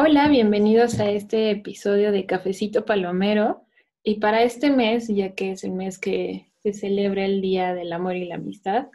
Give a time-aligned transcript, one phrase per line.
[0.00, 3.66] Hola, bienvenidos a este episodio de Cafecito Palomero.
[4.04, 7.92] Y para este mes, ya que es el mes que se celebra el Día del
[7.92, 8.86] Amor y la Amistad,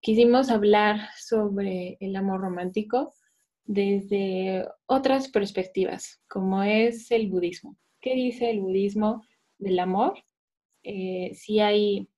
[0.00, 3.14] quisimos hablar sobre el amor romántico
[3.64, 7.76] desde otras perspectivas, como es el budismo.
[8.00, 9.24] ¿Qué dice el budismo
[9.58, 10.22] del amor?
[10.84, 12.08] Eh, si hay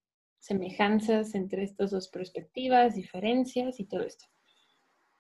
[0.41, 4.27] semejanzas entre estas dos perspectivas, diferencias y todo esto.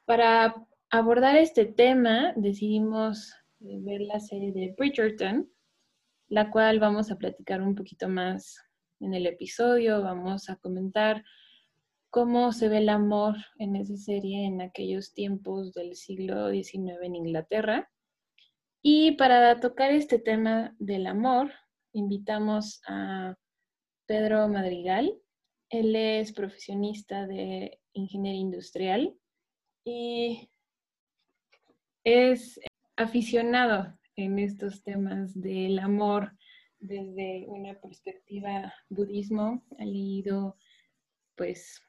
[0.04, 0.54] Para
[0.90, 5.50] abordar este tema, decidimos eh, ver la serie de Bridgerton,
[6.28, 8.56] la cual vamos a platicar un poquito más
[9.00, 10.02] en el episodio.
[10.02, 11.24] Vamos a comentar
[12.10, 17.16] cómo se ve el amor en esa serie en aquellos tiempos del siglo XIX en
[17.16, 17.90] Inglaterra.
[18.82, 21.50] Y para tocar este tema del amor,
[21.92, 23.36] invitamos a
[24.06, 25.12] Pedro Madrigal.
[25.70, 29.16] Él es profesionista de ingeniería industrial
[29.84, 30.48] y
[32.06, 32.60] es
[32.94, 36.30] aficionado en estos temas del amor
[36.78, 39.66] desde una perspectiva budismo.
[39.80, 40.56] Ha leído
[41.34, 41.82] pues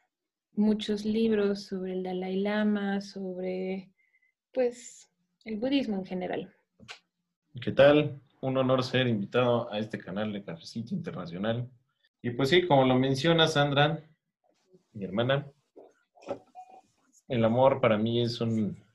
[0.56, 3.92] muchos libros sobre el Dalai Lama, sobre
[4.52, 5.08] pues
[5.46, 6.56] el budismo en general.
[7.62, 8.20] ¿Qué tal?
[8.42, 11.70] Un honor ser invitado a este canal de Cafecito Internacional.
[12.24, 14.04] Y pues sí, como lo menciona Sandra,
[14.94, 15.46] mi hermana,
[17.28, 18.87] el amor para mí es un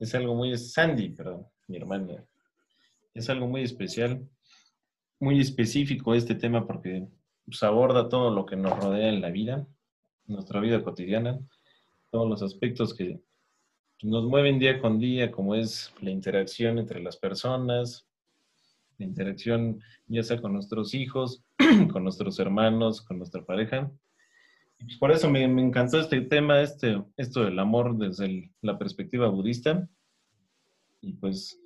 [0.00, 2.24] es algo muy, Sandy, perdón, mi hermana,
[3.14, 4.28] es algo muy especial,
[5.18, 7.06] muy específico este tema porque
[7.44, 9.66] pues, aborda todo lo que nos rodea en la vida,
[10.26, 11.38] nuestra vida cotidiana,
[12.10, 13.20] todos los aspectos que
[14.02, 18.06] nos mueven día con día, como es la interacción entre las personas,
[18.98, 21.42] la interacción ya sea con nuestros hijos,
[21.92, 23.90] con nuestros hermanos, con nuestra pareja.
[25.00, 29.88] Por eso me, encantó este tema, este, esto del amor desde la perspectiva budista.
[31.00, 31.60] Y pues...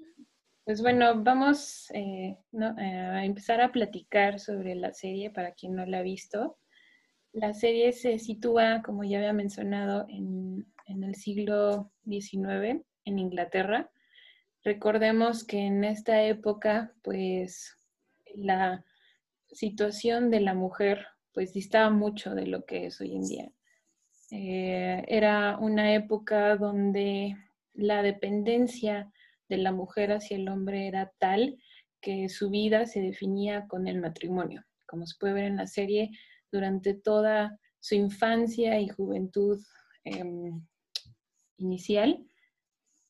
[0.65, 5.99] Pues bueno, vamos eh, a empezar a platicar sobre la serie para quien no la
[5.99, 6.59] ha visto.
[7.33, 13.91] La serie se sitúa, como ya había mencionado, en, en el siglo XIX en Inglaterra.
[14.63, 17.77] Recordemos que en esta época, pues
[18.35, 18.85] la
[19.51, 23.53] situación de la mujer pues distaba mucho de lo que es hoy en día.
[24.31, 27.37] Eh, era una época donde
[27.75, 29.13] la dependencia
[29.49, 31.59] de la mujer hacia el hombre era tal
[32.01, 34.65] que su vida se definía con el matrimonio.
[34.87, 36.11] Como se puede ver en la serie,
[36.51, 39.61] durante toda su infancia y juventud
[40.05, 40.65] em,
[41.59, 42.25] inicial,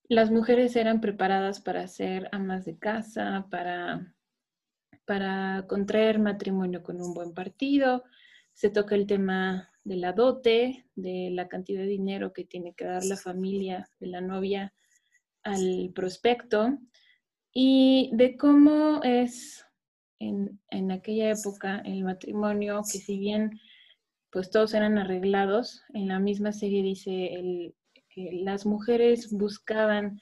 [0.09, 4.13] las mujeres eran preparadas para ser amas de casa, para
[5.11, 8.05] para contraer matrimonio con un buen partido.
[8.53, 12.85] Se toca el tema de la dote, de la cantidad de dinero que tiene que
[12.85, 14.73] dar la familia de la novia
[15.43, 16.79] al prospecto
[17.53, 19.67] y de cómo es
[20.21, 20.61] en,
[20.93, 23.59] aquella época el matrimonio, que si bien
[24.31, 27.75] pues todos eran arreglados, en la misma serie dice
[28.11, 30.21] que las mujeres buscaban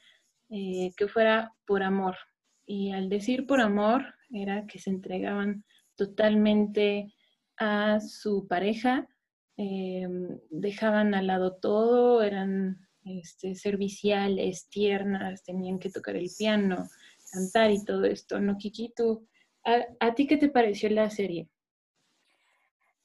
[0.48, 2.16] eh, que fuera por amor.
[2.64, 5.64] Y al decir por amor, era que se entregaban
[5.96, 7.14] totalmente
[7.56, 9.08] a su pareja,
[9.56, 16.88] em, dejaban al lado todo, eran este, serviciales, tiernas, tenían que tocar el piano,
[17.32, 18.92] cantar y todo esto, ¿no, Kiki?
[19.64, 21.48] a, ¿A ti qué te pareció la serie?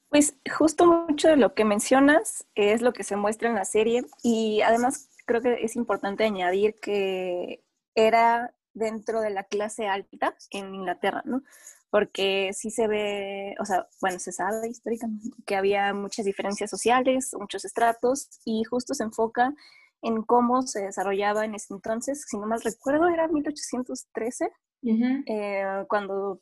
[0.09, 4.03] Pues justo mucho de lo que mencionas es lo que se muestra en la serie
[4.21, 7.63] y además creo que es importante añadir que
[7.95, 11.43] era dentro de la clase alta en Inglaterra, ¿no?
[11.89, 17.31] Porque sí se ve, o sea, bueno, se sabe históricamente que había muchas diferencias sociales,
[17.39, 19.53] muchos estratos, y justo se enfoca
[20.01, 24.49] en cómo se desarrollaba en ese entonces, si no mal recuerdo, era 1813,
[24.85, 26.41] eh, cuando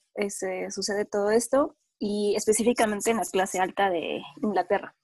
[0.70, 4.96] sucede todo esto, y específicamente en la clase alta de Inglaterra.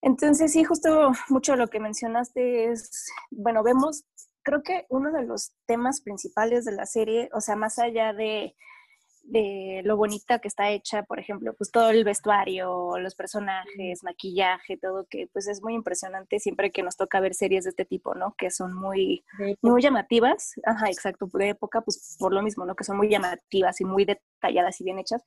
[0.00, 4.04] Entonces, sí, justo mucho lo que mencionaste es, bueno, vemos
[4.44, 8.54] creo que uno de los temas principales de la serie, o sea, más allá de
[9.24, 14.76] de lo bonita que está hecha, por ejemplo, pues todo el vestuario, los personajes, maquillaje,
[14.76, 18.14] todo que pues es muy impresionante siempre que nos toca ver series de este tipo,
[18.14, 18.34] ¿no?
[18.36, 19.24] Que son muy,
[19.62, 22.74] muy llamativas, ajá, exacto, de época, pues por lo mismo, ¿no?
[22.76, 25.22] Que son muy llamativas y muy detalladas y bien hechas.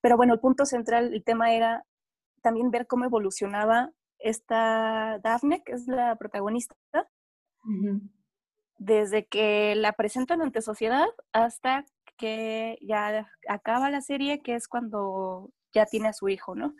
[0.00, 1.84] Pero bueno, el punto central, el tema era
[2.42, 6.74] también ver cómo evolucionaba esta Daphne, que es la protagonista,
[8.84, 11.86] desde que la presentan ante sociedad hasta
[12.16, 16.74] que ya acaba la serie, que es cuando ya tiene a su hijo, ¿no?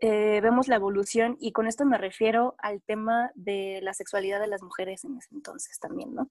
[0.00, 4.46] Eh, vemos la evolución y con esto me refiero al tema de la sexualidad de
[4.46, 6.30] las mujeres en ese entonces también, ¿no?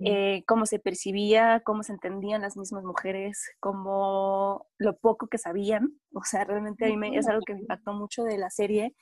[0.00, 6.00] Eh, cómo se percibía, cómo se entendían las mismas mujeres, cómo lo poco que sabían,
[6.12, 8.96] o sea, realmente a mí me, es algo que me impactó mucho de la serie,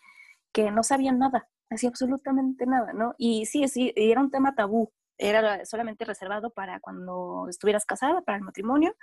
[0.52, 3.14] que no sabían nada, así absolutamente nada, ¿no?
[3.16, 8.38] Y sí, sí, era un tema tabú, era solamente reservado para cuando estuvieras casada, para
[8.38, 8.94] el matrimonio.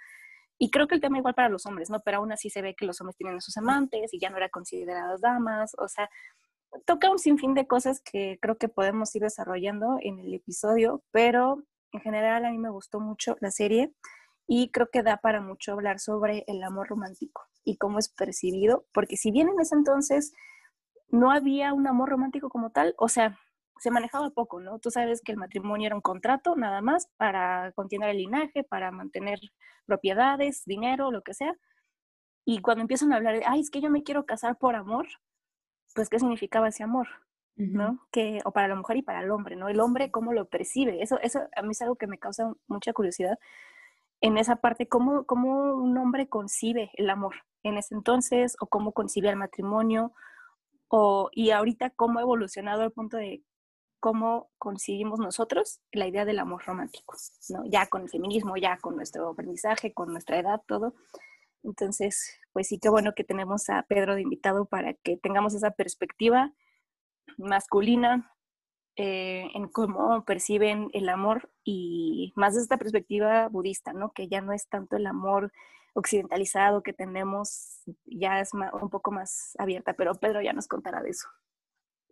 [0.58, 2.02] Y creo que el tema igual para los hombres, ¿no?
[2.02, 4.38] Pero aún así se ve que los hombres tienen a sus amantes y ya no
[4.38, 5.74] eran consideradas damas.
[5.80, 6.10] O sea,
[6.86, 11.64] toca un sinfín de cosas que creo que podemos ir desarrollando en el episodio, pero
[11.92, 13.94] en general a mí me gustó mucho la serie
[14.48, 18.86] y creo que da para mucho hablar sobre el amor romántico y cómo es percibido,
[18.94, 20.34] porque si bien en ese entonces
[21.10, 23.38] no había un amor romántico como tal, o sea,
[23.82, 24.78] se manejaba poco, ¿no?
[24.78, 28.92] Tú sabes que el matrimonio era un contrato nada más para continuar el linaje, para
[28.92, 29.40] mantener
[29.88, 31.56] propiedades, dinero, lo que sea.
[32.46, 35.08] Y cuando empiezan a hablar de, ay, es que yo me quiero casar por amor,
[35.96, 37.08] pues, ¿qué significaba ese amor?
[37.56, 38.08] ¿No?
[38.12, 39.68] Que, o para la mujer y para el hombre, ¿no?
[39.68, 41.02] El hombre, ¿cómo lo percibe?
[41.02, 43.38] Eso, eso a mí es algo que me causa mucha curiosidad
[44.22, 48.92] en esa parte, ¿cómo, cómo un hombre concibe el amor en ese entonces, o cómo
[48.92, 50.14] concibe el matrimonio,
[50.88, 53.44] o, y ahorita cómo ha evolucionado al punto de
[54.02, 57.16] cómo conseguimos nosotros la idea del amor romántico,
[57.50, 57.64] ¿no?
[57.66, 60.96] Ya con el feminismo, ya con nuestro aprendizaje, con nuestra edad, todo.
[61.64, 65.72] Entonces, pues sí, qué bueno que tenemos a Pedro de invitado para que tengamos esa
[65.72, 66.52] perspectiva
[67.38, 68.36] masculina
[68.96, 74.12] eh, en cómo perciben el amor y más desde esta perspectiva budista, ¿no?
[74.14, 75.54] Que ya no es tanto el amor
[75.94, 81.12] occidentalizado que tenemos, ya es un poco más abierta, pero Pedro ya nos contará de
[81.12, 81.28] eso.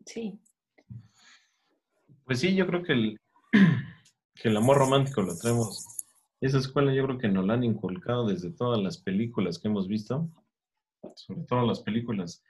[0.05, 0.39] Sí,
[2.29, 3.19] pues sí, yo creo que el,
[4.35, 5.83] que el amor romántico lo traemos.
[6.39, 9.87] Esa escuela yo creo que nos la han inculcado desde todas las películas que hemos
[9.87, 10.29] visto,
[11.15, 12.43] sobre todo las películas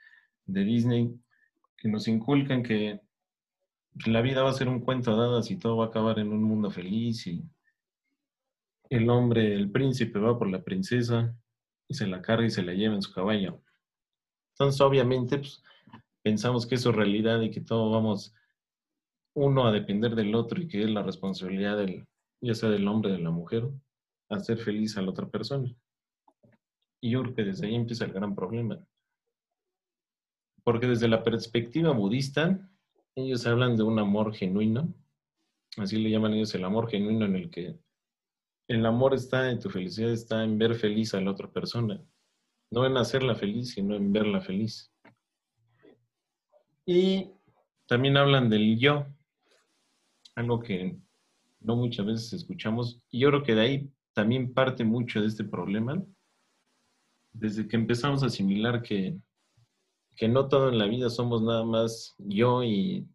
[0.44, 1.18] de Disney,
[1.78, 3.00] que nos inculcan que
[4.04, 6.30] la vida va a ser un cuento de hadas y todo va a acabar en
[6.30, 7.42] un mundo feliz y
[8.90, 11.34] el hombre, el príncipe va por la princesa
[11.88, 13.62] y se la carga y se la lleva en su caballo.
[14.52, 15.62] Entonces, obviamente, pues,
[16.20, 18.34] pensamos que eso es realidad y que todo vamos
[19.34, 22.06] uno a depender del otro y que es la responsabilidad del,
[22.40, 23.68] ya sea del hombre o de la mujer,
[24.28, 25.74] hacer feliz a la otra persona.
[27.00, 28.78] Y yo creo que desde ahí empieza el gran problema.
[30.62, 32.70] Porque desde la perspectiva budista,
[33.14, 34.92] ellos hablan de un amor genuino,
[35.78, 37.78] así le llaman ellos el amor genuino en el que
[38.68, 42.00] el amor está en tu felicidad, está en ver feliz a la otra persona,
[42.70, 44.92] no en hacerla feliz, sino en verla feliz.
[46.86, 47.32] Y
[47.86, 49.06] también hablan del yo,
[50.40, 50.96] algo que
[51.60, 53.00] no muchas veces escuchamos.
[53.10, 56.02] Y yo creo que de ahí también parte mucho de este problema,
[57.32, 59.16] desde que empezamos a asimilar que,
[60.16, 63.08] que no todo en la vida somos nada más yo y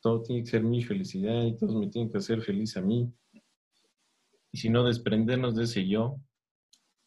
[0.00, 3.12] todo tiene que ser mi felicidad y todos me tienen que hacer feliz a mí.
[4.52, 6.18] Y si no, desprendernos de ese yo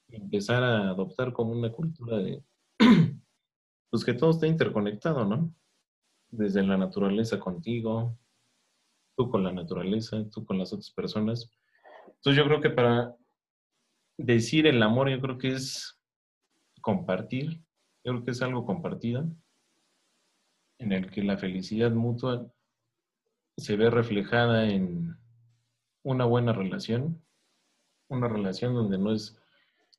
[0.07, 2.43] y empezar a adoptar como una cultura de,
[3.89, 5.53] pues que todo está interconectado, ¿no?
[6.29, 8.17] Desde la naturaleza contigo,
[9.15, 11.51] tú con la naturaleza, tú con las otras personas.
[12.08, 13.15] Entonces yo creo que para
[14.18, 16.00] decir el amor, yo creo que es
[16.82, 17.63] compartir,
[18.03, 19.27] yo creo que es algo compartido,
[20.80, 22.51] en el que la felicidad mutua
[23.58, 25.15] se ve reflejada en
[26.03, 27.24] una buena relación,
[28.08, 29.38] una relación donde no es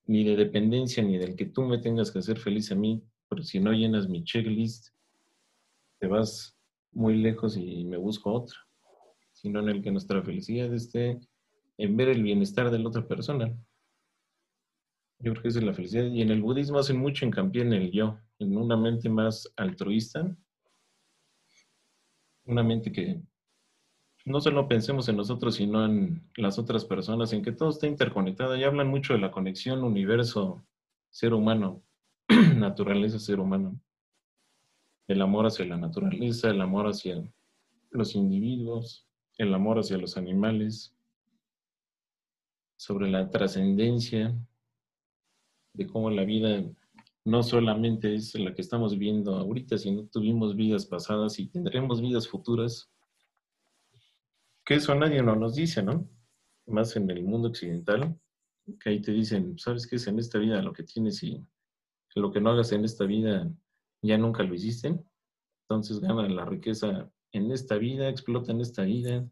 [0.07, 3.43] ni de dependencia ni del que tú me tengas que hacer feliz a mí, pero
[3.45, 4.89] si no llenas mi checklist,
[6.01, 6.59] te vas
[6.91, 8.59] muy lejos y me busco otra
[9.43, 11.21] sino en el que nuestra felicidad esté
[11.77, 13.53] en ver el bienestar de la otra persona.
[15.19, 16.05] Yo creo que esa es la felicidad.
[16.07, 20.37] Y en el budismo hacen mucho hincapié en el yo, en una mente más altruista,
[22.45, 23.21] una mente que
[24.25, 28.57] no solo pensemos en nosotros, sino en las otras personas, en que todo está interconectado.
[28.57, 31.83] Y hablan mucho de la conexión universo-ser humano,
[32.57, 33.81] naturaleza-ser humano.
[35.09, 37.23] El amor hacia la naturaleza, el amor hacia
[37.91, 39.09] los individuos,
[39.39, 40.95] el amor hacia los animales,
[42.77, 44.35] sobre la trascendencia,
[45.75, 46.65] de cómo la vida
[47.25, 52.29] no solamente es la que estamos viviendo ahorita, sino tuvimos vidas pasadas y tendremos vidas
[52.29, 52.91] futuras.
[54.65, 56.09] Que eso nadie no nos dice, ¿no?
[56.67, 58.19] Más en el mundo occidental,
[58.81, 61.45] que ahí te dicen, ¿sabes qué es en esta vida lo que tienes y
[62.15, 63.51] lo que no hagas en esta vida
[64.03, 64.99] ya nunca lo hiciste?
[65.69, 69.27] Entonces gana la riqueza en esta vida, explota en esta vida,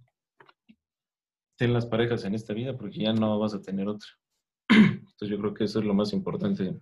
[1.56, 4.08] ten las parejas en esta vida porque ya no vas a tener otra.
[4.68, 6.78] Entonces yo creo que eso es lo más importante,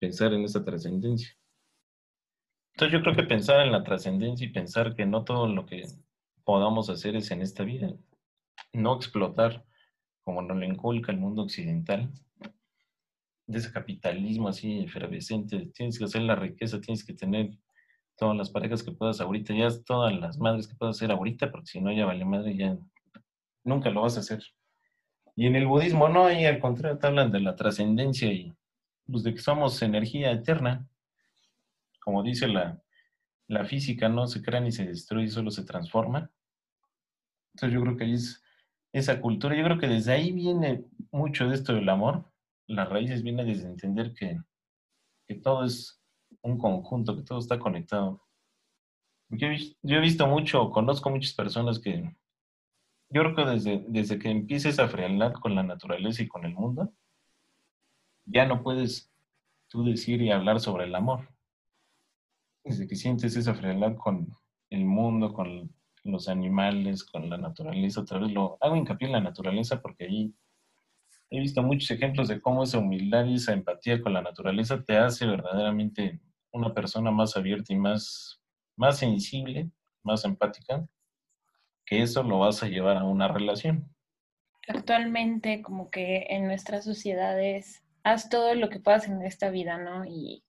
[0.00, 1.36] pensar en esa trascendencia.
[2.74, 5.84] Entonces yo creo que pensar en la trascendencia y pensar que no todo lo que
[6.44, 7.92] podamos hacer es en esta vida,
[8.72, 9.64] no explotar
[10.22, 12.10] como nos lo inculca el mundo occidental,
[13.46, 17.58] de ese capitalismo así efervescente, tienes que hacer la riqueza, tienes que tener
[18.18, 21.68] todas las parejas que puedas ahorita, ya todas las madres que puedas hacer ahorita, porque
[21.68, 22.76] si no ya vale madre, ya
[23.64, 24.42] nunca lo vas a hacer.
[25.36, 28.52] Y en el budismo no, y al contrario te hablan de la trascendencia y
[29.06, 30.88] pues, de que somos energía eterna.
[32.00, 32.82] Como dice la,
[33.46, 36.30] la física, no se crea ni se destruye, solo se transforma.
[37.54, 38.42] Entonces yo creo que ahí es
[38.92, 42.24] esa cultura, yo creo que desde ahí viene mucho de esto del amor.
[42.66, 44.40] Las raíces vienen desde entender que,
[45.28, 45.97] que todo es
[46.42, 48.22] un conjunto, que todo está conectado.
[49.30, 49.48] Yo,
[49.82, 52.16] yo he visto mucho, conozco muchas personas que,
[53.10, 56.54] yo creo que desde, desde que empieces a frialdad con la naturaleza y con el
[56.54, 56.92] mundo,
[58.26, 59.10] ya no puedes
[59.68, 61.28] tú decir y hablar sobre el amor.
[62.64, 64.36] Desde que sientes esa frialdad con
[64.70, 65.72] el mundo, con
[66.04, 70.34] los animales, con la naturaleza, otra vez lo hago hincapié en la naturaleza porque ahí
[71.30, 74.96] he visto muchos ejemplos de cómo esa humildad y esa empatía con la naturaleza te
[74.96, 76.20] hace verdaderamente
[76.52, 78.40] una persona más abierta y más,
[78.76, 79.70] más sensible,
[80.02, 80.88] más empática
[81.88, 83.88] que eso lo vas a llevar a una relación.
[84.68, 90.04] Actualmente, como que en nuestras sociedades, haz todo lo que puedas en esta vida, ¿no?
[90.04, 90.44] Y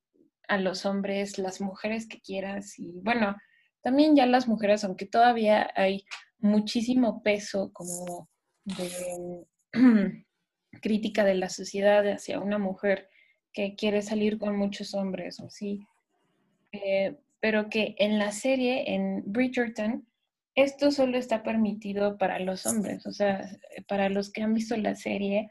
[0.49, 3.37] a los hombres, las mujeres que quieras, y bueno,
[3.81, 6.03] también ya las mujeres, aunque todavía hay
[6.39, 8.27] muchísimo peso como
[8.65, 9.45] de
[10.81, 13.07] crítica de la sociedad hacia una mujer
[13.53, 15.85] que quiere salir con muchos hombres o así,
[16.71, 20.05] eh, pero que en la serie, en Bridgerton,
[20.55, 23.49] esto solo está permitido para los hombres, o sea,
[23.87, 25.49] para los que han visto la serie,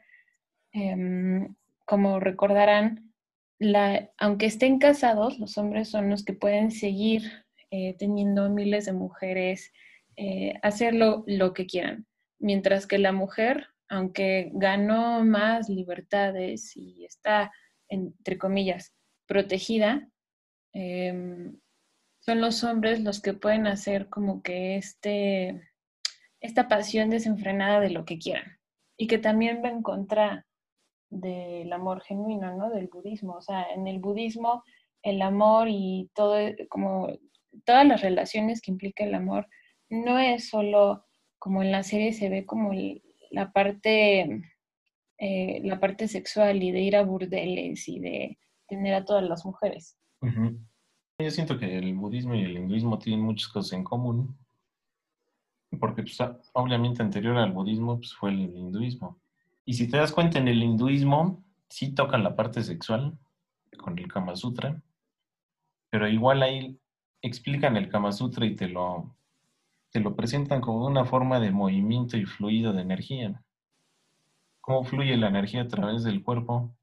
[0.71, 3.11] em, como recordarán,
[3.57, 7.23] la, aunque estén casados, los hombres son los que pueden seguir
[7.71, 9.71] eh, teniendo miles de mujeres,
[10.15, 12.05] eh, hacer lo, que quieran,
[12.39, 17.51] mientras que la mujer, aunque ganó más libertades y está,
[17.89, 20.09] entre comillas, protegida,
[20.73, 21.59] em,
[22.21, 25.61] son los hombres los que pueden hacer como que este,
[26.41, 28.59] esta pasión desenfrenada de lo que quieran
[28.97, 30.45] y que también va en contra
[31.09, 32.69] del amor genuino, ¿no?
[32.69, 33.33] Del budismo.
[33.33, 34.63] O sea, en el budismo
[35.03, 36.37] el amor y todo,
[36.69, 37.07] como
[37.65, 39.47] todas las relaciones que implica el amor,
[39.89, 41.05] no es solo
[41.37, 42.71] como en la serie se ve como
[43.31, 44.41] la parte,
[45.19, 49.45] eh, la parte sexual y de ir a burdeles y de tener a todas las
[49.45, 49.97] mujeres.
[50.21, 54.37] Yo siento que el budismo y el hinduismo tienen muchas cosas en común,
[55.77, 56.17] porque pues,
[56.53, 59.19] obviamente anterior al budismo pues, fue el hinduismo.
[59.65, 63.17] Y si te das cuenta, en el hinduismo sí tocan la parte sexual
[63.77, 64.81] con el Kama Sutra,
[65.89, 66.79] pero igual ahí
[67.21, 69.13] explican el Kama Sutra y te lo,
[69.91, 73.43] te lo presentan como una forma de movimiento y fluido de energía.
[74.69, 76.77] Cómo fluye la energía a través del cuerpo,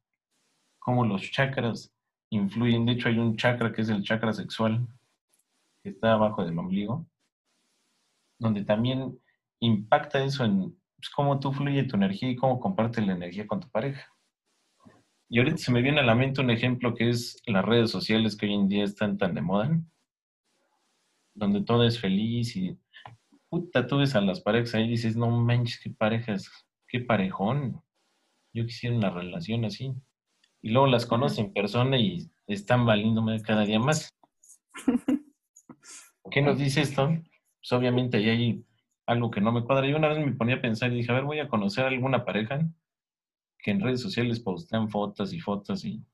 [0.81, 1.95] cómo los chakras
[2.31, 2.85] influyen.
[2.85, 4.89] De hecho, hay un chakra que es el chakra sexual,
[5.85, 7.07] que está abajo del ombligo,
[8.41, 9.17] donde también
[9.61, 13.61] impacta eso en pues, cómo tú fluye tu energía y cómo compartes la energía con
[13.61, 14.13] tu pareja.
[15.29, 18.35] Y ahorita se me viene a la mente un ejemplo que es las redes sociales
[18.35, 19.81] que hoy en día están tan de moda,
[21.37, 22.77] donde todo es feliz y
[23.49, 26.51] puta, tú ves a las parejas ahí y dices, no manches, qué parejas,
[26.89, 27.83] qué parejón.
[28.53, 29.93] Yo quisiera una relación así
[30.63, 34.15] y luego las conoce en persona y están valiéndome cada día más.
[36.31, 37.09] ¿Qué nos dice esto?
[37.09, 38.65] Pues obviamente ahí hay
[39.07, 39.87] algo que no me cuadra.
[39.87, 41.89] Yo una vez me ponía a pensar y dije, a ver, voy a conocer a
[41.89, 42.69] alguna pareja
[43.59, 46.05] que en redes sociales postean fotos y fotos y,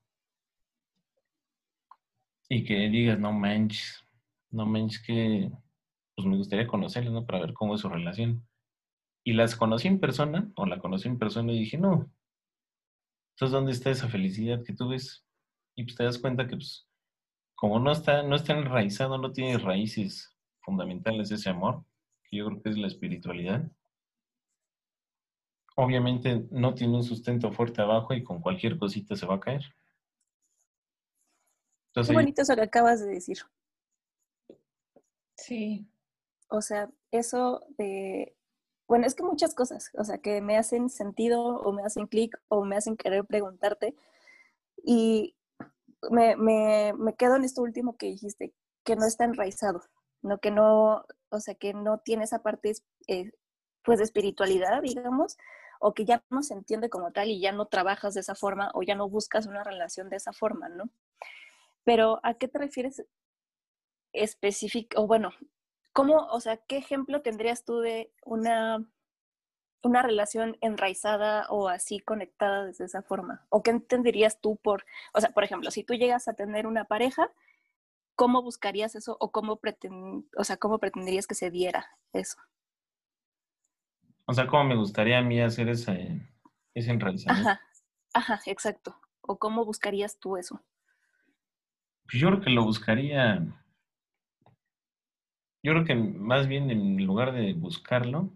[2.49, 4.03] y que digas, no manches,
[4.51, 5.51] no manches que
[6.15, 7.25] pues me gustaría conocerles, ¿no?
[7.25, 8.45] Para ver cómo es su relación.
[9.23, 12.11] Y las conocí en persona, o la conocí en persona y dije, no,
[13.33, 15.25] entonces, ¿dónde está esa felicidad que tú ves?
[15.75, 16.87] Y pues te das cuenta que, pues,
[17.55, 21.83] como no está, no está enraizado, no tiene raíces fundamentales ese amor,
[22.23, 23.69] que yo creo que es la espiritualidad.
[25.75, 29.63] Obviamente no tiene un sustento fuerte abajo y con cualquier cosita se va a caer.
[31.95, 33.39] Qué bonito eso que acabas de decir.
[35.35, 35.87] Sí.
[36.49, 38.35] O sea, eso de,
[38.93, 42.39] bueno, es que muchas cosas, o sea, que me hacen sentido o me hacen clic
[42.47, 43.95] o me hacen querer preguntarte.
[44.85, 45.35] Y
[46.11, 49.81] me, me, me, quedo en esto último que dijiste, que no está enraizado,
[50.21, 50.37] ¿no?
[50.37, 52.73] Que no, o sea, que no tiene esa parte,
[53.07, 53.31] eh,
[53.83, 55.37] pues, de espiritualidad, digamos,
[55.79, 58.69] o que ya no se entiende como tal y ya no trabajas de esa forma
[58.75, 60.91] o ya no buscas una relación de esa forma, ¿no?
[61.83, 63.03] Pero ¿a qué te refieres
[64.13, 65.01] específico?
[65.01, 65.31] O bueno,
[65.93, 68.83] ¿cómo, o sea, qué ejemplo tendrías tú de una,
[69.83, 73.45] una relación enraizada o así conectada desde esa forma?
[73.49, 76.85] ¿O qué entenderías tú por, o sea, por ejemplo, si tú llegas a tener una
[76.85, 77.29] pareja,
[78.15, 82.37] ¿cómo buscarías eso o cómo, pretend, o sea, cómo pretenderías que se diera eso?
[84.25, 86.21] O sea, ¿cómo me gustaría a mí hacer ese,
[86.73, 87.49] ese enraizamiento?
[87.49, 87.61] Ajá,
[88.13, 88.97] ajá, exacto.
[89.21, 90.61] ¿O cómo buscarías tú eso?
[92.13, 93.62] Yo creo que lo buscaría.
[95.63, 98.31] Yo creo que más bien en lugar de buscarlo,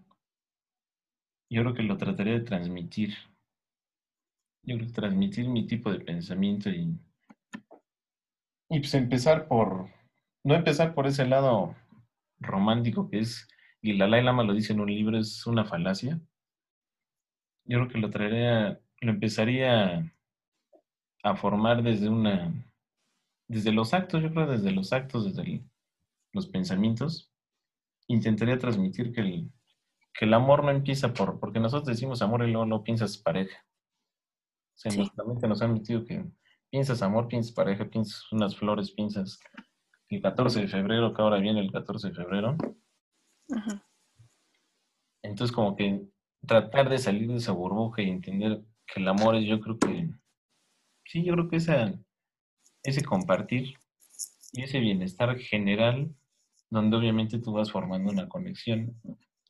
[1.49, 3.15] yo creo que lo trataría de transmitir.
[4.63, 6.97] Yo creo que transmitir mi tipo de pensamiento y.
[8.69, 9.89] Y pues empezar por.
[10.43, 11.75] No empezar por ese lado
[12.39, 13.47] romántico que es
[13.81, 16.19] y la Dalai Lama lo dice en un libro, es una falacia.
[17.65, 20.13] Yo creo que lo traería, lo empezaría
[21.23, 22.53] a formar desde una,
[23.47, 25.41] desde los actos, yo creo desde los actos, desde
[26.37, 27.29] los pensamientos.
[28.07, 29.51] Intentaría transmitir que el,
[30.13, 33.57] que el amor no empieza por, porque nosotros decimos amor y luego no piensas pareja.
[34.75, 35.11] O sea, sí.
[35.47, 36.23] nos han metido que
[36.69, 39.39] piensas amor, piensas pareja, piensas unas flores, piensas
[40.09, 42.55] el 14 de febrero, que ahora viene el 14 de febrero,
[45.23, 46.07] entonces, como que
[46.45, 50.09] tratar de salir de esa burbuja y entender que el amor es, yo creo que,
[51.05, 51.93] sí, yo creo que esa,
[52.83, 53.75] ese compartir
[54.53, 56.15] y ese bienestar general,
[56.69, 58.99] donde obviamente tú vas formando una conexión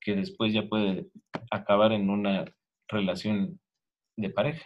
[0.01, 1.09] que después ya puede
[1.51, 2.45] acabar en una
[2.87, 3.59] relación
[4.15, 4.65] de pareja.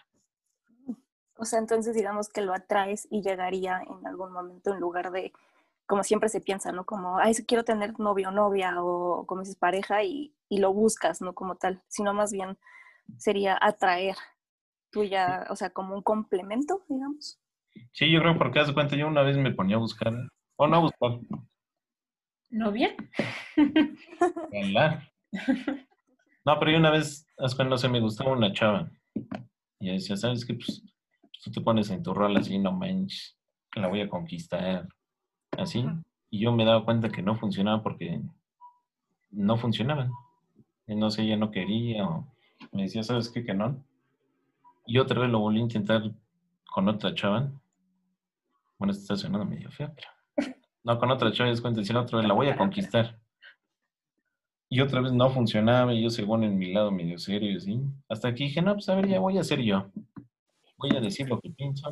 [1.36, 5.32] O sea, entonces digamos que lo atraes y llegaría en algún momento en lugar de
[5.88, 6.86] como siempre se piensa, ¿no?
[6.86, 11.22] Como, ay, quiero tener novio o novia o como dices pareja y, y, lo buscas,
[11.22, 11.34] ¿no?
[11.34, 12.58] Como tal, sino más bien
[13.18, 14.16] sería atraer
[14.92, 17.40] tuya, o sea, como un complemento, digamos.
[17.92, 20.14] Sí, yo creo porque hace cuenta, yo una vez me ponía a buscar,
[20.58, 21.20] o no a buscar.
[22.52, 22.96] ¿Novia?
[26.44, 28.92] No, pero yo una vez, no sé, me gustaba una chava.
[29.80, 30.54] Y decía, ¿sabes qué?
[30.54, 30.84] Pues
[31.44, 33.38] tú te pones en tu rol así, no manches,
[33.76, 34.88] la voy a conquistar
[35.58, 35.86] así,
[36.30, 38.22] y yo me daba cuenta que no funcionaba porque
[39.32, 40.12] no funcionaban.
[40.88, 42.32] No sé, ella no quería o
[42.74, 43.44] me decía, ¿sabes qué?
[43.44, 43.84] Que no.
[44.86, 46.04] Y otra vez lo volví a intentar
[46.70, 47.52] con otra chava.
[48.78, 50.21] Bueno, está sonando medio feo, pero...
[50.84, 53.20] No, con otra chava, es cuenta, decía otra vez, la voy a conquistar.
[54.70, 57.80] Y otra vez no funcionaba y yo según en mi lado medio serio, así.
[58.08, 59.92] Hasta aquí dije, no, pues a ver, ya voy a ser yo.
[60.78, 61.90] Voy a decir lo que pienso.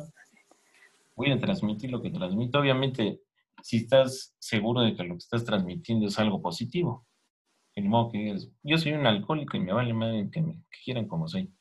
[1.14, 2.58] Voy a transmitir lo que transmito.
[2.58, 3.20] Obviamente,
[3.62, 7.06] si estás seguro de que lo que estás transmitiendo es algo positivo.
[7.74, 11.06] El modo que digas, yo soy un alcohólico y me vale madre que me quieran
[11.06, 11.52] como soy.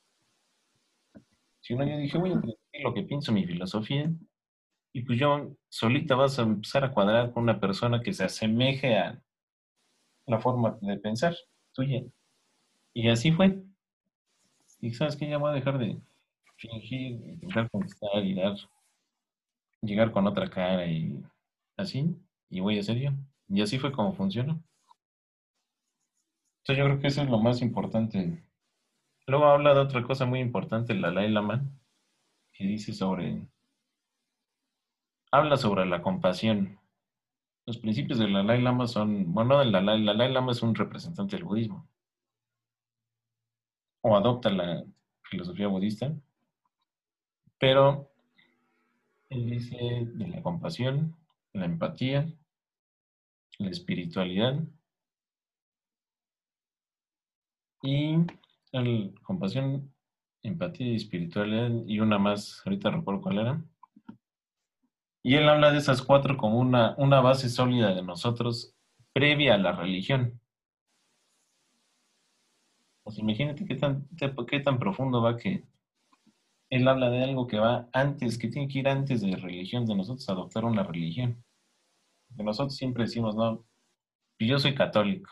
[1.60, 4.12] Si uno yo dije, voy a transmitir lo que pienso, mi filosofía,
[4.94, 8.98] y pues yo solita vas a empezar a cuadrar con una persona que se asemeje
[8.98, 9.22] a
[10.26, 11.36] la forma de pensar
[11.74, 12.04] tuya.
[12.94, 13.64] Y así fue.
[14.82, 16.00] Y sabes que ya voy a dejar de
[16.58, 18.56] fingir, intentar conquistar y dar,
[19.82, 21.24] llegar con otra cara y
[21.78, 22.16] así
[22.50, 23.12] y voy a ser yo.
[23.48, 24.62] Y así fue como funcionó.
[26.64, 28.44] Entonces yo creo que eso es lo más importante.
[29.28, 31.64] Luego habla de otra cosa muy importante, la Dalai Lama,
[32.54, 33.48] que dice sobre,
[35.32, 36.80] habla sobre la compasión.
[37.66, 41.46] Los principios del Dalai Lama son, bueno, el Dalai, Dalai Lama es un representante del
[41.46, 41.88] budismo,
[44.02, 44.84] o adopta la
[45.24, 46.14] filosofía budista,
[47.60, 48.10] pero
[49.30, 49.78] él dice
[50.16, 51.16] de la compasión,
[51.54, 52.28] la empatía,
[53.60, 54.64] la espiritualidad
[57.84, 58.18] y
[58.72, 59.94] la compasión,
[60.42, 63.64] empatía y espiritualidad y una más, ahorita recuerdo cuál era.
[65.24, 68.76] Y él habla de esas cuatro como una, una base sólida de nosotros
[69.14, 70.40] previa a la religión.
[73.04, 74.08] Pues imagínate qué tan,
[74.48, 75.66] qué tan profundo va que
[76.70, 79.96] él habla de algo que va antes, que tiene que ir antes de religión, de
[79.96, 81.44] nosotros adoptar una religión.
[82.30, 83.66] De nosotros siempre decimos, no,
[84.38, 85.32] yo soy católico,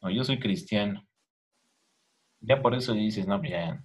[0.00, 1.06] o yo soy cristiano.
[2.40, 3.84] Ya por eso dices, no, ya,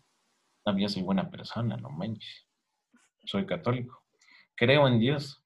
[0.65, 2.47] no, yo soy buena persona, no manches.
[3.25, 4.02] Soy católico.
[4.55, 5.43] Creo en Dios.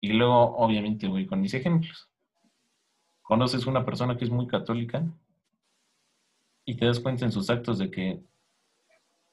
[0.00, 2.08] Y luego, obviamente, voy con mis ejemplos.
[3.22, 5.04] Conoces una persona que es muy católica
[6.64, 8.20] y te das cuenta en sus actos de que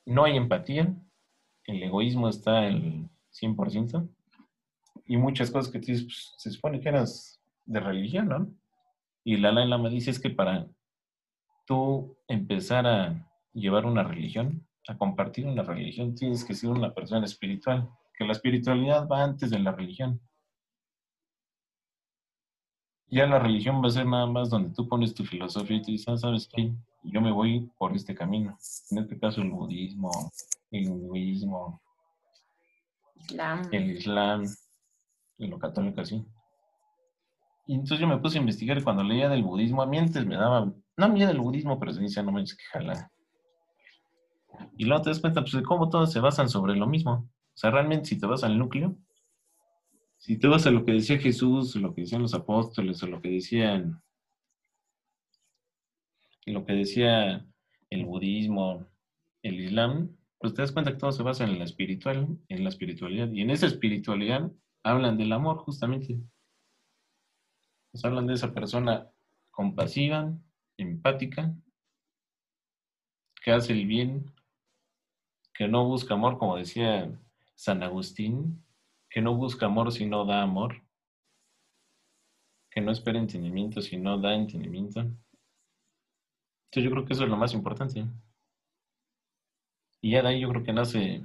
[0.06, 0.94] no hay empatía,
[1.66, 4.08] el egoísmo está el 100%,
[5.06, 8.50] y muchas cosas que tú pues, se supone que eras de religión, ¿no?
[9.24, 10.68] Y la la me dice es que para
[11.66, 17.26] tú empezar a llevar una religión, a compartir una religión, tienes que ser una persona
[17.26, 20.19] espiritual, que la espiritualidad va antes de la religión.
[23.10, 25.91] Ya la religión va a ser nada más donde tú pones tu filosofía y tú
[25.91, 26.73] dices, ah, ¿sabes qué?
[27.03, 28.58] Yo me voy por este camino.
[28.91, 30.12] En este caso el budismo,
[30.71, 31.82] el hinduismo,
[33.71, 34.43] el islam,
[35.38, 36.25] y lo católico así.
[37.67, 40.25] Y entonces yo me puse a investigar y cuando leía del budismo, a mí antes
[40.25, 43.12] me daba, no miedo del budismo, pero se dice, no me que jala.
[44.77, 47.30] Y luego te das cuenta pues, de cómo todos se basan sobre lo mismo.
[47.58, 48.96] O sea, realmente si te vas al núcleo,
[50.17, 53.20] si te vas a lo que decía Jesús, lo que decían los apóstoles, o lo
[53.20, 54.00] que decían,
[56.46, 57.43] lo que decía
[57.89, 58.86] el budismo,
[59.41, 62.70] el islam, pues te das cuenta que todo se basa en la espiritual, en la
[62.70, 63.32] espiritualidad.
[63.32, 64.52] Y en esa espiritualidad
[64.84, 66.20] hablan del amor justamente.
[67.91, 69.10] Nos hablan de esa persona
[69.50, 70.32] compasiva,
[70.78, 71.56] empática,
[73.43, 74.32] que hace el bien,
[75.56, 77.20] que no busca amor, como decía
[77.58, 78.63] San Agustín,
[79.10, 80.84] que no busca amor si no da amor,
[82.70, 85.00] que no espera entendimiento si no da entendimiento.
[85.00, 88.06] Entonces yo creo que eso es lo más importante.
[90.02, 91.24] Y ya de ahí yo creo que nace,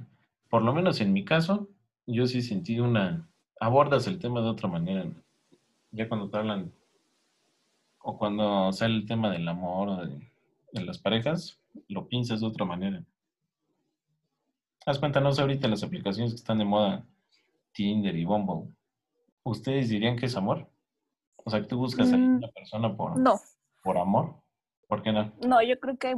[0.49, 1.69] por lo menos en mi caso,
[2.07, 5.05] yo sí sentí una, abordas el tema de otra manera.
[5.91, 6.73] Ya cuando te hablan,
[7.99, 12.65] o cuando sale el tema del amor o de, las parejas, lo piensas de otra
[12.65, 13.05] manera.
[14.85, 17.05] Haz cuenta, no sé ahorita las aplicaciones que están de moda,
[17.71, 18.73] Tinder y Bumble.
[19.43, 20.69] ¿Ustedes dirían que es amor?
[21.37, 23.39] O sea, que tú buscas a mm, una persona por, no.
[23.81, 24.35] por amor.
[24.87, 25.33] ¿Por qué no?
[25.45, 26.15] No, yo creo que hay,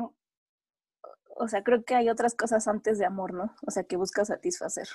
[1.37, 3.55] o sea, creo que hay otras cosas antes de amor, ¿no?
[3.65, 4.87] O sea, que buscas satisfacer.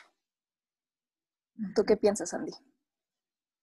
[1.75, 2.53] ¿Tú qué piensas, Andy?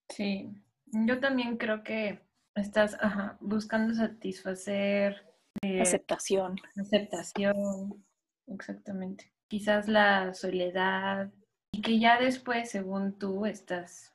[0.10, 0.50] Sí,
[0.86, 2.22] yo también creo que
[2.56, 2.98] estás
[3.40, 5.26] buscando satisfacer.
[5.62, 6.56] Eh, aceptación.
[6.76, 8.06] Aceptación,
[8.48, 9.34] exactamente.
[9.48, 11.32] Quizás la soledad
[11.72, 14.14] y que ya después, según tú, estás,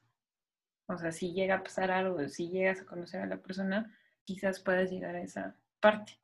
[0.87, 4.61] o sea, si llega a pasar algo, si llegas a conocer a la persona, quizás
[4.61, 6.19] puedas llegar a esa parte.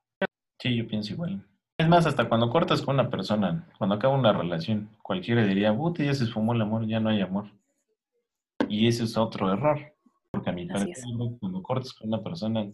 [0.60, 1.44] Sí, yo pienso igual.
[1.78, 6.02] Es más, hasta cuando cortas con una persona, cuando acaba una relación, cualquiera diría, puta,
[6.02, 7.50] ya se esfumó el amor, ya no hay amor.
[8.68, 9.94] Y ese es otro error,
[10.32, 11.04] porque a mi parecer,
[11.38, 12.66] cuando cortas con una persona,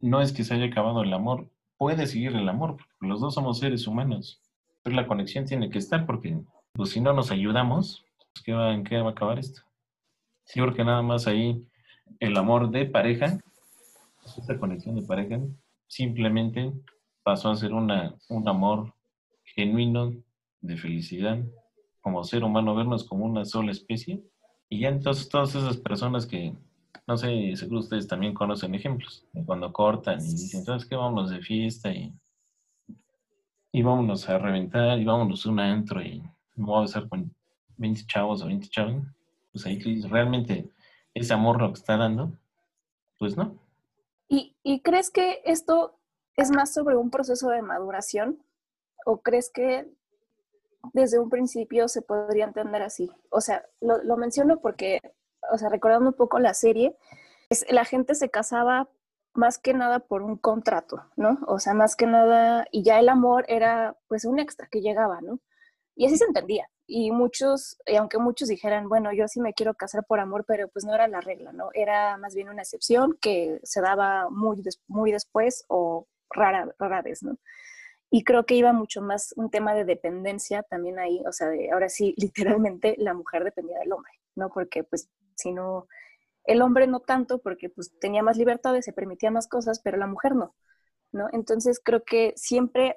[0.00, 3.34] no es que se haya acabado el amor, puede seguir el amor, porque los dos
[3.34, 4.42] somos seres humanos.
[4.92, 6.38] La conexión tiene que estar, porque
[6.72, 9.62] pues, si no nos ayudamos, pues, ¿qué va, ¿en qué va a acabar esto?
[10.44, 11.66] Sí, porque nada más ahí
[12.20, 13.38] el amor de pareja,
[14.36, 15.40] esta conexión de pareja,
[15.86, 16.72] simplemente
[17.22, 18.94] pasó a ser una, un amor
[19.44, 20.14] genuino
[20.60, 21.38] de felicidad,
[22.00, 24.22] como ser humano, vernos como una sola especie.
[24.68, 26.54] Y ya entonces todas esas personas que,
[27.06, 30.96] no sé, seguro ustedes también conocen ejemplos, de cuando cortan y dicen, ¿sabes qué?
[30.96, 32.12] Vámonos de fiesta y,
[33.78, 36.20] y vámonos a reventar y vámonos a un antro y
[36.56, 37.32] me voy a besar con
[37.76, 39.04] 20 chavos o 20 chavos.
[39.52, 40.68] Pues ahí realmente
[41.14, 42.32] ese amor lo que está dando,
[43.20, 43.56] pues no.
[44.26, 45.96] ¿Y, ¿Y crees que esto
[46.36, 48.42] es más sobre un proceso de maduración
[49.06, 49.88] o crees que
[50.92, 53.08] desde un principio se podría entender así?
[53.30, 54.98] O sea, lo, menciono porque,
[55.52, 56.96] o sea, recordando un poco la serie,
[57.48, 58.88] es, la gente se casaba
[59.38, 61.38] más que nada por un contrato, ¿no?
[61.46, 65.20] O sea, más que nada, y ya el amor era pues un extra que llegaba,
[65.20, 65.40] ¿no?
[65.94, 66.68] Y así se entendía.
[66.86, 70.68] Y muchos, y aunque muchos dijeran, bueno, yo sí me quiero casar por amor, pero
[70.68, 71.70] pues no era la regla, ¿no?
[71.72, 77.22] Era más bien una excepción que se daba muy, muy después o rara, rara vez,
[77.22, 77.36] ¿no?
[78.10, 81.70] Y creo que iba mucho más un tema de dependencia también ahí, o sea, de,
[81.70, 84.50] ahora sí, literalmente la mujer dependía del hombre, ¿no?
[84.50, 85.86] Porque pues si no,
[86.48, 90.06] el hombre no tanto porque pues tenía más libertades, se permitía más cosas, pero la
[90.06, 90.56] mujer no,
[91.12, 91.28] ¿no?
[91.32, 92.96] Entonces creo que siempre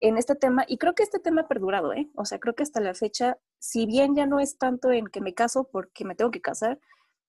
[0.00, 2.10] en este tema, y creo que este tema ha perdurado, ¿eh?
[2.14, 5.22] O sea, creo que hasta la fecha, si bien ya no es tanto en que
[5.22, 6.78] me caso porque me tengo que casar,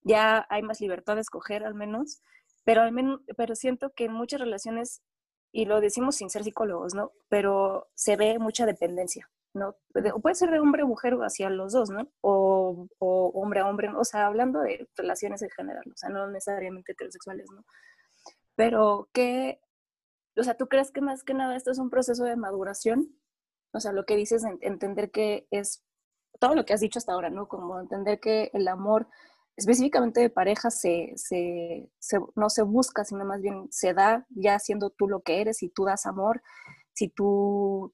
[0.04, 2.22] ya hay más libertad de escoger al menos,
[2.66, 5.02] pero al menos, pero siento que en muchas relaciones
[5.54, 7.14] y lo decimos sin ser psicólogos, ¿no?
[7.30, 9.76] Pero se ve mucha dependencia, ¿no?
[10.22, 12.10] Puede ser de hombre a mujer hacia los dos, ¿no?
[12.22, 16.94] O, hombre a hombre, o sea, hablando de relaciones en general, o sea, no necesariamente
[16.94, 17.64] heterosexuales, ¿no?
[18.56, 19.62] Pero ¿qué,
[20.38, 23.10] o sea, ¿tú crees que más que nada esto es un proceso de maduración?
[23.74, 25.84] O sea, lo que dices, entender que es
[26.40, 27.48] todo lo que has dicho hasta ahora, ¿no?
[27.48, 29.08] Como entender que el amor
[29.58, 31.14] específicamente de pareja se,
[32.36, 35.70] no se busca, sino más bien se da ya siendo tú lo que eres, si
[35.70, 36.42] tú das amor,
[36.94, 37.94] si tú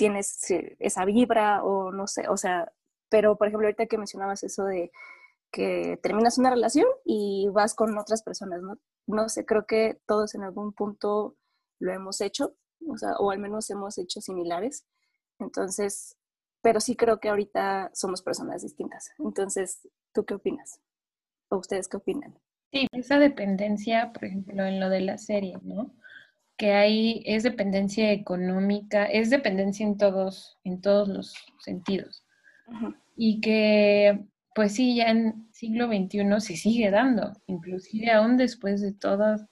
[0.00, 2.72] tienes esa vibra o no sé, o sea,
[3.10, 4.90] pero por ejemplo ahorita que mencionabas eso de
[5.52, 8.78] que terminas una relación y vas con otras personas, ¿no?
[9.06, 11.36] No sé, creo que todos en algún punto
[11.80, 12.54] lo hemos hecho,
[12.88, 14.86] o, sea, o al menos hemos hecho similares.
[15.38, 16.16] Entonces,
[16.62, 19.10] pero sí creo que ahorita somos personas distintas.
[19.18, 20.80] Entonces, ¿tú qué opinas?
[21.50, 22.38] ¿O ustedes qué opinan?
[22.72, 25.92] Sí, esa dependencia, por ejemplo, en lo de la serie, ¿no?
[26.60, 32.22] Que hay, es dependencia económica, es dependencia en todos, en todos los sentidos.
[33.16, 38.92] Y que, pues sí, ya en siglo XXI se sigue dando, inclusive aún después de
[38.92, 39.46] todas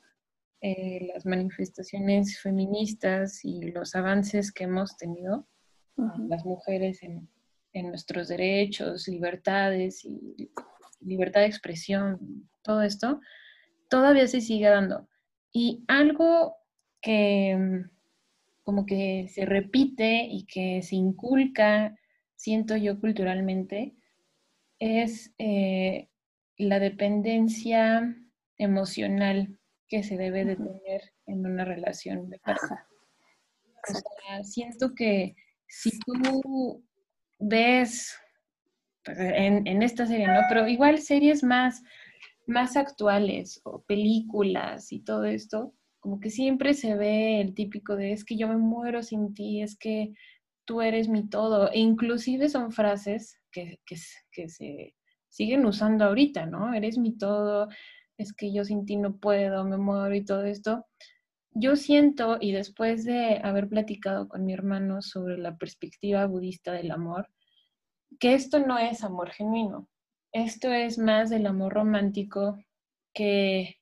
[0.60, 5.48] eh, las manifestaciones feministas y los avances que hemos tenido,
[6.28, 7.26] las mujeres en,
[7.72, 10.50] nuestros derechos, libertades y
[11.00, 13.20] libertad de expresión, todo esto,
[13.88, 15.08] todavía se sigue dando.
[15.52, 16.57] Y algo
[17.00, 17.90] que mm,
[18.64, 21.96] como que se repite y que se inculca,
[22.36, 23.94] siento yo culturalmente,
[24.78, 26.08] es eh,
[26.56, 28.14] la dependencia
[28.58, 29.58] emocional
[29.88, 32.86] que se debe de tener en una relación de pareja.
[34.42, 35.34] siento que
[35.66, 36.84] si tú
[37.38, 38.14] ves
[39.04, 40.40] pues, en, esta serie, ¿no?
[40.48, 41.82] Pero igual series más,
[42.46, 45.74] más actuales o películas y todo esto,
[46.08, 49.60] como que siempre se ve el típico de es que yo me muero sin ti,
[49.60, 50.14] es que
[50.64, 51.70] tú eres mi todo.
[51.70, 54.94] E inclusive son frases que, que, se
[55.28, 56.72] siguen usando ahorita, ¿no?
[56.72, 57.68] Eres mi todo,
[58.16, 60.86] es que yo sin ti no puedo, me muero y todo esto.
[61.50, 66.90] Yo siento, y después de haber platicado con mi hermano sobre la perspectiva budista del
[66.90, 67.28] amor,
[68.18, 69.90] que esto no es amor genuino.
[70.32, 72.56] Esto es más del amor romántico
[73.12, 73.77] que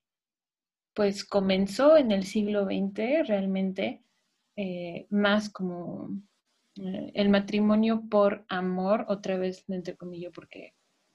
[0.96, 4.02] pues comenzó en el siglo XX realmente,
[4.56, 6.08] eh, más como
[6.76, 10.72] eh, el matrimonio por amor, otra vez entre comillas, porque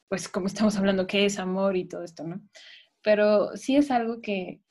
[0.08, 2.39] pues como estamos hablando, ¿qué es amor y todo esto, no?
[3.02, 4.62] Pero sí es algo que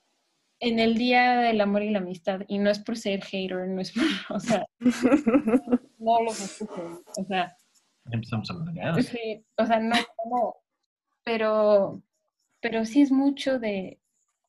[0.61, 3.81] en el Día del Amor y la Amistad, y no es por ser hater, no
[3.81, 4.05] es por,
[4.37, 4.65] o sea,
[5.99, 7.57] no lo o sea,
[8.13, 9.97] Empezamos a Sí, o sea, no,
[10.31, 10.55] no,
[11.25, 12.03] pero,
[12.61, 14.00] pero sí es mucho de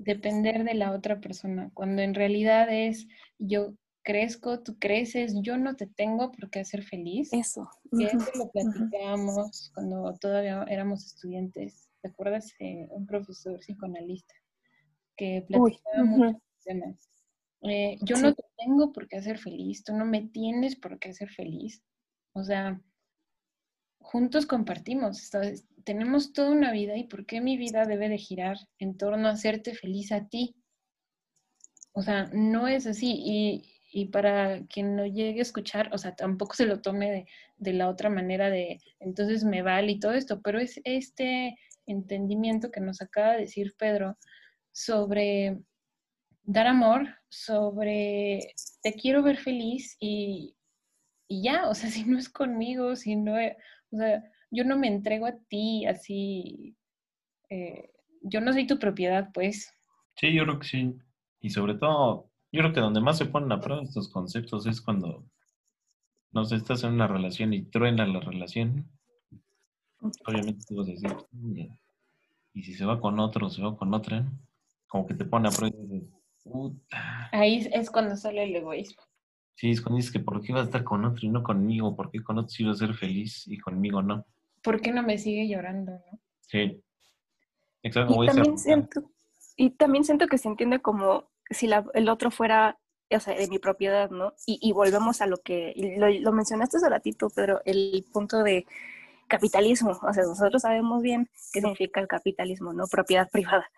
[0.04, 5.76] depender de la otra persona, cuando en realidad es yo crezco, tú creces, yo no
[5.76, 7.32] te tengo por qué hacer feliz.
[7.32, 7.70] Eso.
[7.92, 11.88] Y eso lo platicamos cuando todavía éramos estudiantes.
[12.02, 12.52] ¿Te acuerdas?
[12.60, 14.34] de un profesor psicoanalista
[15.16, 16.98] que platicaba muchos temas.
[17.64, 21.10] Eh, yo no te tengo por qué hacer feliz, tú no me tienes por qué
[21.10, 21.84] hacer feliz.
[22.34, 22.82] O sea,
[24.02, 25.30] juntos compartimos,
[25.84, 29.32] tenemos toda una vida y por qué mi vida debe de girar en torno a
[29.32, 30.56] hacerte feliz a ti.
[31.94, 33.68] O sea, no es así.
[33.94, 37.26] Y, para quien no llegue a escuchar, o sea, tampoco se lo tome
[37.58, 42.72] de, la otra manera de, entonces me vale y todo esto, pero es este entendimiento
[42.72, 44.18] que nos acaba de decir Pedro
[44.72, 45.60] sobre
[46.44, 50.56] dar amor, sobre te quiero ver feliz y,
[51.28, 53.36] y ya, o sea, si no es conmigo, si no,
[53.92, 56.76] o sea, yo no me entrego a ti así,
[57.50, 59.74] eh, yo no soy tu propiedad, pues.
[60.16, 60.96] Sí, yo creo que sí.
[61.42, 64.82] Y sobre todo, yo creo que donde más se ponen a prueba estos conceptos es
[64.82, 65.26] cuando,
[66.32, 68.90] no sé, estás en una relación y truena la relación.
[70.26, 71.16] Obviamente tú vas a decir,
[72.54, 74.26] y si se va con otro, se va con otra,
[74.88, 76.10] como que te pone a prueba y dices,
[76.44, 77.30] puta.
[77.32, 79.04] Ahí es cuando sale el egoísmo.
[79.62, 81.96] Sí, es cuando dices que por qué vas a estar con otro y no conmigo,
[81.96, 84.26] por qué con otro sí a ser feliz y conmigo no.
[84.64, 86.20] ¿Por qué no me sigue llorando, no?
[86.48, 86.84] Sí.
[87.84, 88.24] Exacto.
[88.24, 89.04] Y también, siento,
[89.56, 92.80] y también siento que se entiende como si el otro fuera,
[93.12, 94.34] o sea, de mi propiedad, ¿no?
[94.48, 98.66] Y, volvemos a lo que, lo, lo mencionaste hace ratito, Pedro, el punto de
[99.28, 99.92] capitalismo.
[100.02, 102.86] O sea, nosotros sabemos bien qué significa el capitalismo, ¿no?
[102.88, 103.70] Propiedad privada.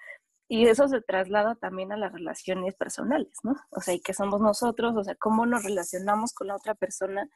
[0.53, 3.55] Y eso se traslada también a las relaciones personales, ¿no?
[3.71, 7.27] O sea, y que somos nosotros, o sea, cómo nos relacionamos con la otra persona.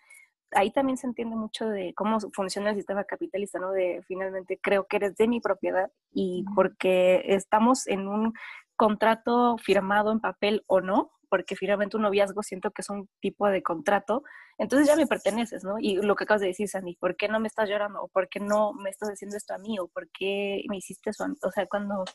[0.52, 3.72] Ahí también se entiende mucho de cómo funciona el sistema capitalista, ¿no?
[3.72, 8.34] De finalmente creo que eres de mi propiedad y porque estamos en un
[8.76, 13.48] contrato firmado en papel o no, porque finalmente un noviazgo siento que es un tipo
[13.48, 14.22] de contrato,
[14.60, 15.80] entonces ya me perteneces, ¿no?
[15.80, 18.00] Y lo que acabas de decir, Sandy, ¿por qué no me estás llorando?
[18.04, 19.80] ¿O por qué no me estás haciendo esto a mí?
[19.80, 21.26] ¿O por qué me hiciste eso?
[21.42, 22.06] O sea, cuando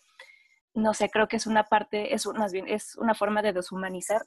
[0.75, 4.23] no sé, creo que es una parte, es más bien, es una forma de deshumanizar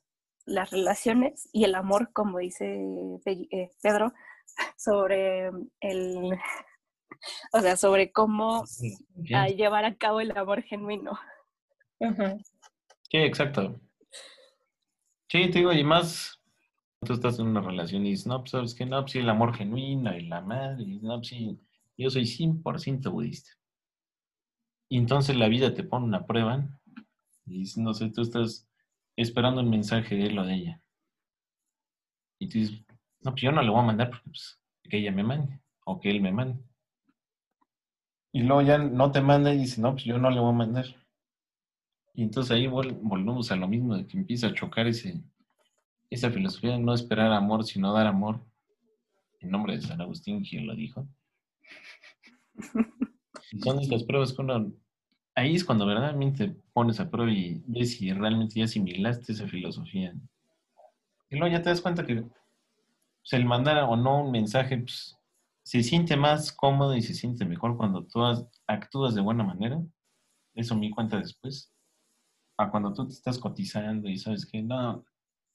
[0.45, 2.79] las relaciones y el amor, como dice
[3.25, 4.13] eh, Pedro,
[4.77, 5.49] sobre
[5.81, 6.31] el,
[7.53, 8.95] o sea, sobre cómo Sí,
[9.55, 11.17] llevar a cabo el amor genuino.
[11.99, 13.79] Sí, exacto.
[15.27, 16.39] Sí, te digo, y más,
[17.01, 19.29] tú estás en una relación y dices, no, pues sabes que no, pues sí, el
[19.29, 21.33] amor genuino y la madre, y no, pues
[21.97, 23.51] yo soy 100% budista.
[24.89, 26.67] Y entonces la vida te pone una prueba
[27.45, 28.67] y no sé, tú estás
[29.15, 30.81] esperando un mensaje de él o de ella.
[32.39, 32.81] Y tú dices,
[33.21, 35.99] no, pues yo no le voy a mandar porque pues, que ella me mande o
[35.99, 36.63] que él me mande.
[38.33, 40.55] Y luego ya no te manda y dice, no, pues yo no le voy a
[40.55, 40.85] mandar.
[42.15, 45.21] Y entonces ahí vol- volvemos a lo mismo, de que empieza a chocar ese,
[46.09, 48.41] esa filosofía de no esperar amor, sino dar amor.
[49.39, 51.07] En nombre de San Agustín, quien lo dijo.
[53.63, 54.71] Son estas pruebas que uno...
[55.35, 60.13] Ahí es cuando verdaderamente pones a prueba y ves si realmente ya asimilaste esa filosofía.
[61.29, 65.17] Y luego ya te das cuenta que pues, el mandar o no un mensaje pues,
[65.63, 68.21] se siente más cómodo y se siente mejor cuando tú
[68.67, 69.81] actúas de buena manera.
[70.53, 71.71] Eso me cuenta después.
[72.57, 75.03] A cuando tú te estás cotizando y sabes que no,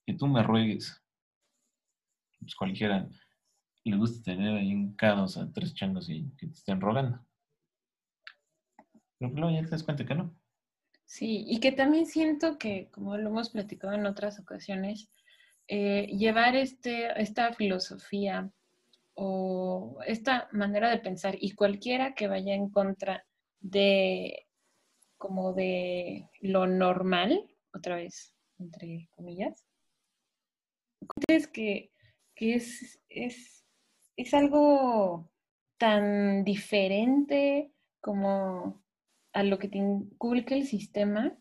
[0.04, 1.02] que tú me ruegues.
[2.38, 3.08] Pues cualquiera
[3.84, 7.18] le gusta tener ahí en cados a tres changos y que te estén rogando.
[9.20, 10.34] Pero luego ya te das cuenta que no.
[11.04, 15.10] Sí, y que también siento que, como lo hemos platicado en otras ocasiones,
[15.68, 18.50] eh, llevar este, esta filosofía
[19.14, 23.26] o esta manera de pensar y cualquiera que vaya en contra
[23.60, 24.46] de
[25.18, 29.66] como de lo normal, otra vez, entre comillas,
[31.28, 31.92] es que,
[32.34, 33.66] que es, es,
[34.16, 35.30] es algo
[35.76, 38.82] tan diferente como
[39.32, 41.36] a lo que te inculca el sistema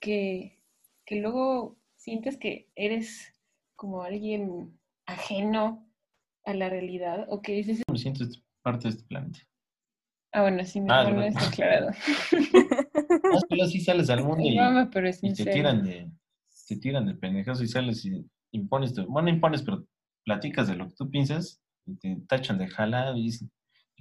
[0.00, 0.60] que,
[1.06, 3.32] que luego sientes que eres
[3.76, 5.88] como alguien ajeno
[6.44, 8.24] a la realidad o que dices, Me siento
[8.62, 9.38] parte de este planeta.
[10.32, 11.90] ah, bueno, sí, Ah, mejor no aclarado.
[13.32, 15.82] No, es que luego sí sales al mundo y, No, pero es y te tiran
[15.84, 16.10] de,
[16.68, 19.86] te tiran de pendejazo y sales y impones, tu- bueno, no impones, pero
[20.24, 23.50] platicas de lo que tú piensas y te tachan de jalado y, dicen-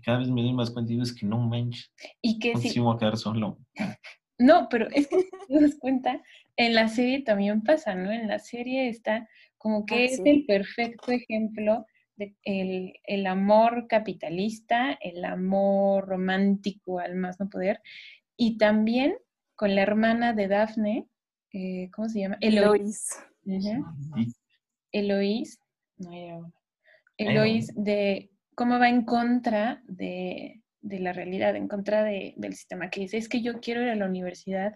[0.01, 2.53] y cada vez me doy más cuenta y digo, es que no manches, Y que
[2.53, 3.57] no sí, si voy a quedar solo.
[4.37, 6.19] No, pero es que si te das cuenta,
[6.57, 8.11] en la serie también pasa, ¿no?
[8.11, 10.23] En la serie está como que Ah, es sí.
[10.25, 11.85] el perfecto ejemplo
[12.15, 17.81] de el, el amor capitalista, el amor romántico al más no poder,
[18.35, 19.15] y también
[19.55, 21.07] con la hermana de Daphne,
[21.53, 22.37] eh, ¿cómo se llama?
[22.41, 23.09] Eloís.
[23.45, 23.59] Y
[24.91, 25.59] Eloís,
[25.97, 26.39] no era.
[27.17, 32.89] Eloís de cómo va en contra de, de la realidad, en contra de- del sistema,
[32.91, 34.75] que dice, es que yo quiero ir a la universidad,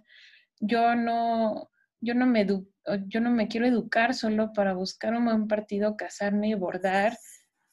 [0.60, 1.70] yo no,
[2.02, 2.68] yo no me edu-
[3.08, 7.18] yo no me quiero educar solo para buscar un buen partido, casarme, bordar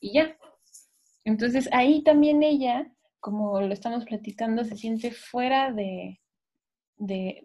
[0.00, 0.36] y ya.
[1.24, 6.20] Entonces ahí también ella, como lo estamos platicando, se siente fuera de,
[6.96, 7.44] de,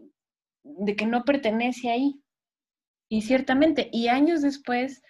[0.64, 2.22] de que no pertenece ahí.
[3.10, 5.02] Y ciertamente, y años después,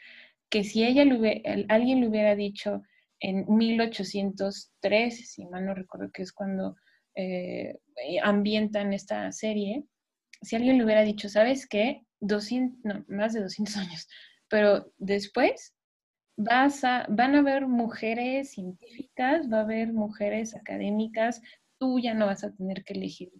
[0.50, 2.84] que si ella le alguien le hubiera dicho
[3.19, 6.75] en 1803, si mal no recuerdo que es cuando
[7.15, 7.75] eh,
[8.21, 9.84] ambientan esta serie,
[10.41, 12.03] si alguien le hubiera dicho, ¿sabes qué?
[12.19, 14.08] 200, no, más de 200 años,
[14.49, 15.73] pero después
[16.38, 21.41] vas a, van a haber mujeres científicas, va a haber mujeres académicas,
[21.80, 23.32] tú ya no vas a tener que elegir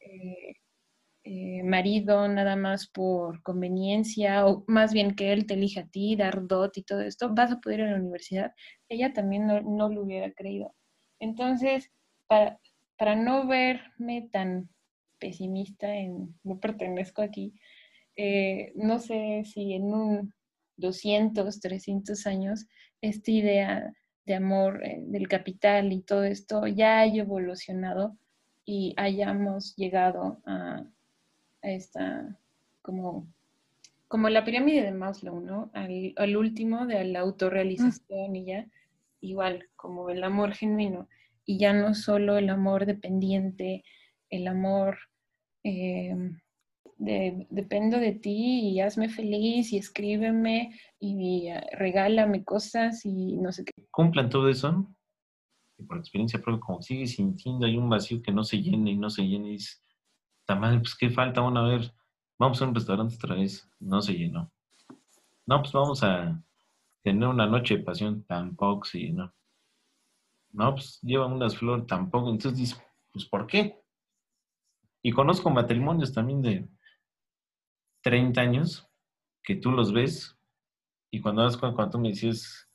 [0.00, 0.56] eh,
[1.24, 6.16] eh, marido nada más por conveniencia, o más bien que él te elija a ti,
[6.16, 8.52] dar dot y todo esto, vas a poder ir a la universidad.
[8.88, 10.74] Ella también no, no lo hubiera creído.
[11.18, 11.90] Entonces,
[12.26, 12.60] para,
[12.98, 14.68] para no verme tan
[15.18, 17.54] pesimista en no pertenezco aquí,
[18.16, 20.34] eh, no sé si en un
[20.76, 22.66] 200, 300 años,
[23.00, 23.92] esta idea
[24.26, 28.16] de amor eh, del capital y todo esto ya haya evolucionado
[28.64, 30.86] y hayamos llegado a, a
[31.70, 32.38] esta,
[32.82, 33.26] como,
[34.08, 35.70] como la pirámide de Maslow, ¿no?
[35.72, 38.66] Al, al último de la autorrealización y ya,
[39.20, 41.08] igual, como el amor genuino,
[41.46, 43.84] y ya no solo el amor dependiente,
[44.30, 44.98] el amor
[45.62, 46.14] eh,
[46.98, 53.52] de, dependo de ti y hazme feliz y escríbeme y eh, regálame cosas y no
[53.52, 53.72] sé qué.
[53.90, 54.86] cumplan todo eso,
[55.78, 58.96] y por experiencia propia, como sigues sintiendo hay un vacío que no se llena y
[58.96, 59.58] no se llena, y
[60.46, 61.92] "Ta madre, pues qué falta, bueno, a ver,
[62.38, 64.50] vamos a un restaurante otra vez, no se llenó.
[65.46, 66.42] No, pues vamos a
[67.02, 69.34] tener una noche de pasión, tampoco se llenó.
[70.52, 72.30] No, pues llevan unas flores, tampoco.
[72.30, 72.82] Entonces dices,
[73.12, 73.82] pues ¿por qué?
[75.02, 76.68] Y conozco matrimonios también de
[78.02, 78.88] 30 años
[79.42, 80.38] que tú los ves
[81.10, 82.68] y cuando, das cuando tú me dices,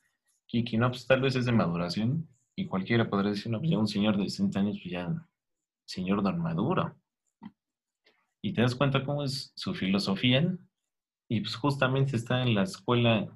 [0.45, 3.77] Kiki, no, pues tal vez es de maduración Y cualquiera podría decir, no, pues ya
[3.79, 5.27] un señor de 60 años, pues ya,
[5.85, 6.98] señor don Maduro.
[8.41, 10.57] Y te das cuenta cómo es su filosofía.
[11.27, 13.27] Y pues justamente está en la escuela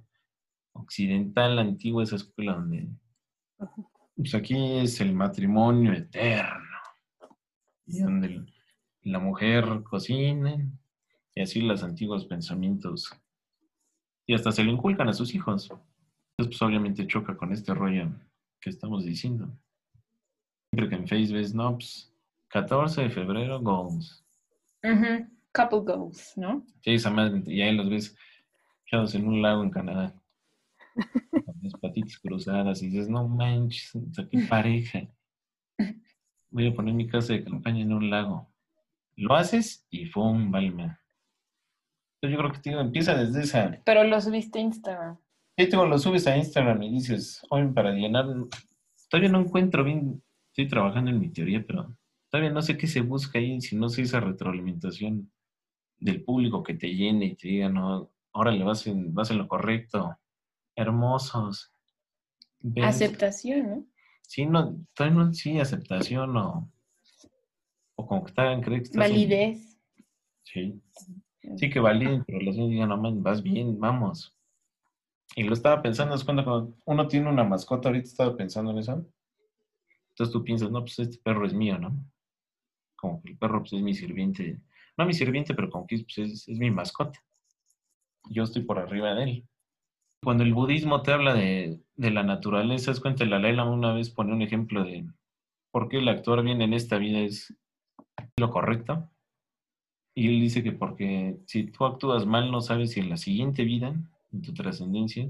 [0.74, 2.90] occidental antigua, esa escuela donde
[4.16, 6.80] pues aquí es el matrimonio eterno.
[7.86, 8.46] Y donde
[9.02, 10.56] la mujer cocina
[11.36, 13.12] y así los antiguos pensamientos.
[14.26, 15.70] Y hasta se le inculcan a sus hijos.
[15.70, 18.10] Entonces, pues obviamente choca con este rollo
[18.62, 19.48] que estamos diciendo.
[20.72, 22.12] Siempre que en Facebook ves, no, pues
[22.50, 24.23] 14 de febrero, goals.
[25.54, 26.66] Couple goals, ¿no?
[26.82, 28.16] Sí, esa madre, y ahí los ves
[28.86, 30.14] echados en un lago en Canadá.
[30.94, 33.92] con las patitas cruzadas y dices, no manches,
[34.30, 35.08] qué pareja.
[36.50, 38.50] Voy a poner mi casa de campaña en un lago.
[39.16, 40.52] Lo haces y ¡fum!
[40.52, 41.00] Valma.
[42.22, 43.82] Yo creo que tío, empieza desde esa.
[43.84, 45.18] Pero lo subiste a Instagram.
[45.58, 48.26] Sí, tú lo subes a Instagram y dices, hoy para llenar.
[49.10, 50.24] Todavía no encuentro bien.
[50.48, 51.96] Estoy trabajando en mi teoría, pero
[52.34, 55.32] todavía no sé qué se busca ahí, si no sé esa retroalimentación
[56.00, 59.48] del público que te llene y te diga, no, órale, vas en, vas en lo
[59.48, 60.18] correcto.
[60.76, 61.72] Hermosos.
[62.82, 63.86] Aceptación, ¿no?
[64.24, 66.72] Sí, no, todavía no, sí, aceptación o,
[67.94, 69.80] o como que te hagan creer que estás Validez.
[70.42, 70.82] Sí.
[71.56, 74.36] Sí, que validen pero los niños digan, no man, vas bien, vamos.
[75.36, 79.06] Y lo estaba pensando, es cuando uno tiene una mascota, ahorita estaba pensando en eso.
[80.10, 82.12] Entonces tú piensas, no, pues este perro es mío, ¿no?
[83.04, 84.62] Como que el perro pues, es mi sirviente.
[84.98, 87.22] No mi sirviente, pero como que pues, es, es mi mascota.
[88.30, 89.48] Yo estoy por arriba de él.
[90.24, 94.32] Cuando el budismo te habla de, de la naturaleza, es cuenta, la una vez pone
[94.32, 95.06] un ejemplo de
[95.70, 97.54] por qué el actuar bien en esta vida es
[98.38, 99.10] lo correcto.
[100.16, 103.66] Y él dice que porque si tú actúas mal, no sabes si en la siguiente
[103.66, 103.94] vida,
[104.32, 105.30] en tu trascendencia,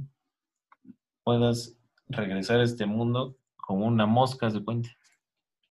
[1.24, 1.76] puedas
[2.07, 4.95] regresar a este mundo como una mosca, de cuenta.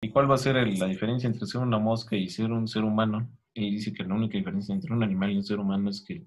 [0.03, 2.85] ¿Y cuál va a ser la diferencia entre ser una mosca y ser un ser
[2.85, 3.29] humano?
[3.55, 6.25] Él dice que la única diferencia entre un animal y un ser humano es que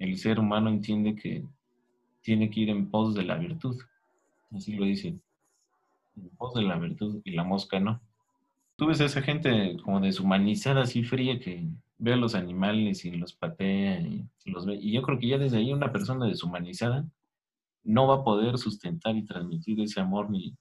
[0.00, 1.44] el ser humano entiende que
[2.20, 3.80] tiene que ir en pos de la virtud.
[4.50, 5.16] Así lo dice.
[6.16, 8.00] En pos de la virtud y la mosca no.
[8.74, 13.12] Tú ves a esa gente como deshumanizada, así fría, que ve a los animales y
[13.12, 14.74] los patea y los ve.
[14.80, 17.08] Y yo creo que ya desde ahí una persona deshumanizada
[17.84, 20.56] no va a poder sustentar y transmitir ese amor ni,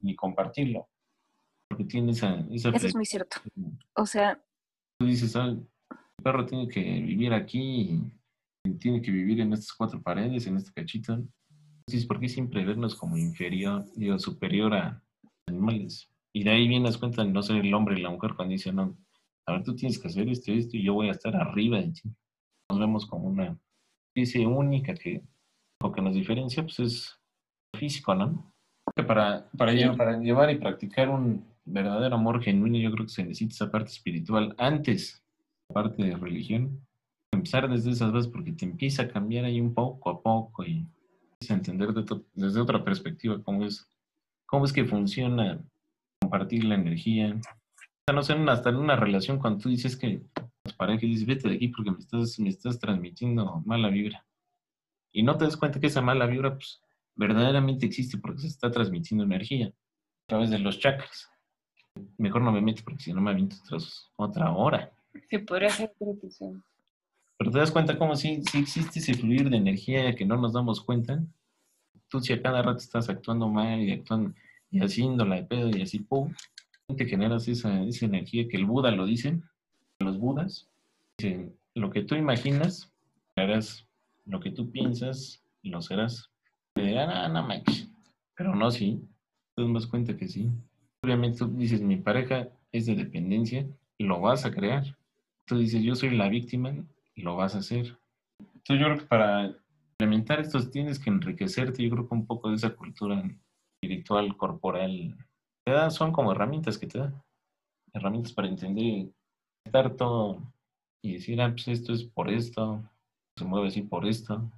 [0.00, 0.88] ni compartirlo.
[1.68, 2.40] Porque tiene esa...
[2.50, 3.38] esa Eso es muy cierto.
[3.94, 4.42] O sea...
[4.98, 5.66] Tú dices, ah, el
[6.22, 8.00] perro tiene que vivir aquí,
[8.64, 11.14] y tiene que vivir en estas cuatro paredes, en este cachito.
[11.14, 15.02] Entonces, ¿por qué siempre vernos como inferior, digo, superior a
[15.46, 16.10] animales?
[16.34, 18.76] Y de ahí vienes cuenta de no ser el hombre y la mujer cuando dicen,
[18.76, 18.96] no,
[19.46, 21.78] a ver, tú tienes que hacer esto y esto y yo voy a estar arriba
[21.78, 22.02] de ti.
[22.70, 23.58] Nos vemos como una
[24.14, 25.22] especie única que
[25.82, 27.18] lo que nos diferencia pues es
[27.74, 28.52] físico, ¿no?
[28.94, 33.12] Que para, para, llevar, para llevar y practicar un verdadero amor genuino yo creo que
[33.12, 35.22] se necesita esa parte espiritual antes,
[35.68, 36.80] la parte de religión.
[37.32, 40.86] Empezar desde esas bases porque te empieza a cambiar ahí un poco a poco y
[41.32, 41.92] empieza a entender
[42.34, 43.90] desde otra perspectiva cómo es,
[44.46, 45.60] cómo es que funciona
[46.20, 47.38] compartir la energía.
[48.12, 50.22] No sé, hasta en una relación cuando tú dices que
[50.64, 54.24] las parejas dices, vete de aquí porque me estás, me estás transmitiendo mala vibra.
[55.12, 56.80] Y no te das cuenta que esa mala vibra, pues,
[57.14, 61.28] verdaderamente existe porque se está transmitiendo energía a través de los chakras.
[62.16, 63.56] Mejor no me meto porque si no me aviento
[64.16, 64.90] otra hora.
[65.28, 65.92] Se podría hacer
[67.38, 70.52] Pero te das cuenta cómo si, si existe ese fluir de energía que no nos
[70.52, 71.22] damos cuenta.
[72.08, 74.34] Tú si a cada rato estás actuando mal y actuando
[74.70, 76.32] y haciéndola de pedo y así, ¡pum!
[76.96, 79.40] Te generas esa, esa energía que el Buda lo dice,
[79.98, 80.68] los Budas.
[81.18, 82.90] Dicen, lo que tú imaginas,
[83.36, 83.86] harás.
[84.24, 86.30] Lo que tú piensas, lo serás.
[86.74, 87.88] Te dirán, ah, no manches.
[88.36, 89.02] Pero no, sí.
[89.54, 90.50] Te das cuenta que sí.
[91.02, 93.66] Obviamente tú dices, mi pareja es de dependencia,
[93.98, 94.96] lo vas a crear.
[95.46, 96.74] Tú dices, yo soy la víctima,
[97.16, 97.98] lo vas a hacer.
[98.38, 99.56] Entonces yo creo que para
[99.92, 103.22] implementar esto tienes que enriquecerte, yo creo que un poco de esa cultura
[103.74, 105.16] espiritual, corporal,
[105.64, 107.22] te dan, son como herramientas que te dan.
[107.92, 109.08] Herramientas para entender,
[109.64, 110.42] estar todo
[111.02, 112.82] y decir, ah, pues esto es por esto,
[113.36, 114.50] se mueve así por esto.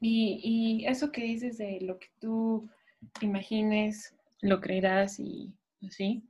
[0.00, 2.68] Y, y eso que dices de lo que tú
[3.20, 5.52] imagines, lo creerás y
[5.86, 6.22] así.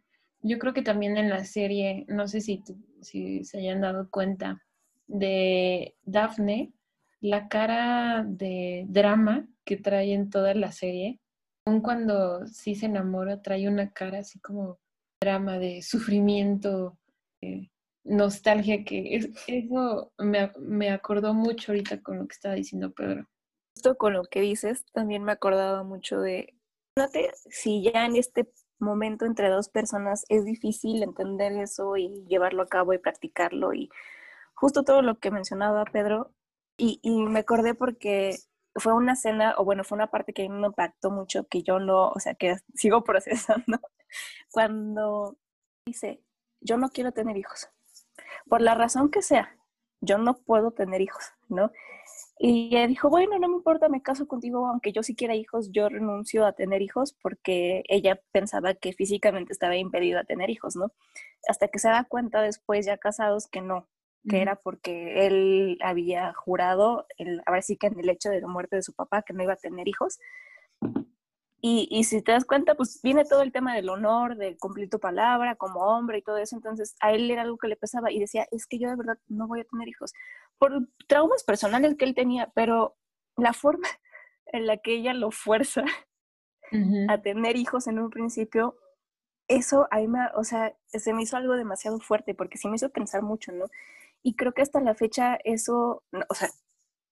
[0.42, 2.62] Yo creo que también en la serie, no sé si,
[3.00, 4.62] si se hayan dado cuenta,
[5.06, 6.72] de Daphne,
[7.20, 11.20] la cara de drama que trae en toda la serie
[11.64, 14.78] aun cuando sí se enamora, trae una cara así como
[15.20, 16.98] drama de sufrimiento,
[18.04, 23.28] nostalgia, que es, eso me, me, acordó mucho ahorita con lo que estaba diciendo Pedro.
[23.76, 26.54] Esto con lo que dices, también me acordaba mucho de
[27.48, 28.48] si ya en este
[28.82, 33.90] momento entre dos personas es difícil entender eso y llevarlo a cabo y practicarlo y
[34.54, 36.32] justo todo lo que mencionaba Pedro
[36.76, 38.36] y, me acordé porque
[38.74, 41.62] fue una escena, o bueno, fue una parte que a mí me impactó mucho, que
[41.62, 43.78] yo no, o sea, que sigo procesando,
[44.50, 45.36] cuando
[45.86, 46.22] dice,
[46.60, 47.68] yo no quiero tener hijos,
[48.48, 49.56] por la razón que sea,
[50.00, 51.70] yo no puedo tener hijos, ¿no?
[52.38, 55.70] Y ella dijo, bueno, no me importa, me caso contigo, aunque yo sí quiera hijos,
[55.70, 60.74] yo renuncio a tener hijos porque ella pensaba que físicamente estaba impedido a tener hijos,
[60.74, 60.92] ¿no?
[61.48, 63.88] Hasta que se da cuenta después, ya casados, que no,
[64.28, 68.48] que era porque él había jurado, el, ahora sí que en el hecho de la
[68.48, 70.18] muerte de su papá, que no iba a tener hijos.
[71.64, 74.90] Y, y, si te das cuenta, pues viene todo el tema del honor, de cumplir
[74.90, 76.56] tu palabra como hombre y todo eso.
[76.56, 79.18] Entonces a él era algo que le pesaba y decía, es que yo de verdad
[79.28, 80.12] no voy a tener hijos.
[80.58, 82.96] Por traumas personales que él tenía, pero
[83.36, 83.86] la forma
[84.46, 85.84] en la que ella lo fuerza
[87.08, 88.76] a tener hijos en un principio,
[89.46, 92.88] eso ahí me, o sea, se me hizo algo demasiado fuerte porque sí me hizo
[92.90, 93.66] pensar mucho, ¿no?
[94.22, 96.48] Y creo que hasta la fecha eso, o sea,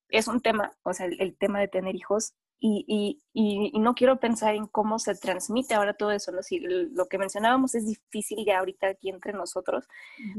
[0.09, 2.35] es un tema, o sea, el, tema de tener hijos.
[2.63, 2.85] Y,
[3.33, 6.43] y, y, no quiero pensar en cómo se transmite ahora todo eso, ¿no?
[6.43, 9.89] Si lo que mencionábamos es difícil ya ahorita aquí entre nosotros,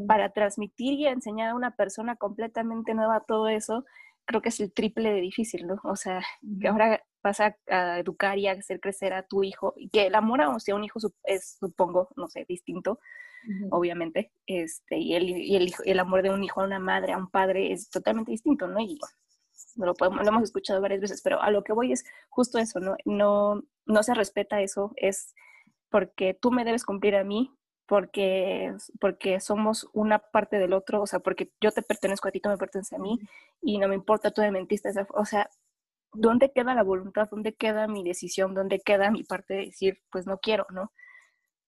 [0.07, 3.85] para transmitir y enseñar a una persona completamente nueva todo eso,
[4.25, 5.79] creo que es el triple de difícil, ¿no?
[5.83, 6.21] O sea,
[6.59, 7.55] que ahora vas a,
[7.97, 10.99] educar y a hacer crecer a tu hijo, y que el amor a un hijo
[11.23, 12.99] es, supongo, no sé, distinto,
[13.71, 17.17] obviamente, este, y, el, y el, el, amor de un hijo a una madre, a
[17.17, 18.79] un padre es totalmente distinto, ¿no?
[18.79, 18.99] Y
[19.77, 22.79] lo, podemos, lo hemos escuchado varias veces, pero a lo que voy es justo eso,
[22.79, 22.95] ¿no?
[23.05, 25.35] No, no se respeta eso, es
[25.89, 27.51] porque tú me debes cumplir a mí,
[27.85, 32.39] porque, porque somos una parte del otro, o sea, porque yo te pertenezco a ti,
[32.39, 33.19] tú me perteneces a mí,
[33.61, 35.49] y no me importa, tú me mentiste, o sea,
[36.13, 37.29] ¿dónde queda la voluntad?
[37.29, 38.53] ¿Dónde queda mi decisión?
[38.53, 40.91] ¿Dónde queda mi parte de decir, pues no quiero, ¿no?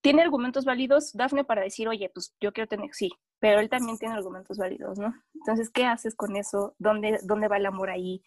[0.03, 3.09] tiene argumentos válidos, Dafne, para decir, oye, pues yo quiero tener, sí,
[3.43, 5.13] pero él también tiene argumentos válidos, ¿no?
[5.35, 6.75] Entonces, ¿qué haces con eso?
[6.79, 8.23] ¿Dónde, dónde va el amor ahí?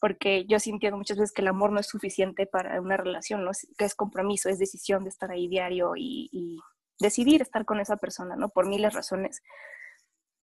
[0.00, 3.44] Porque yo sí entiendo muchas veces que el amor no es suficiente para una relación,
[3.44, 3.50] ¿no?
[3.76, 6.60] Que es compromiso, es decisión de estar ahí diario y,
[7.00, 8.48] decidir estar con esa persona, ¿no?
[8.48, 9.42] Por miles de razones.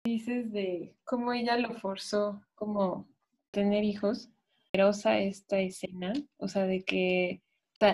[0.04, 3.08] Dices de cómo ella lo forzó, como
[3.52, 4.30] tener hijos.
[4.74, 7.42] Poderosa esta escena, o sea, de que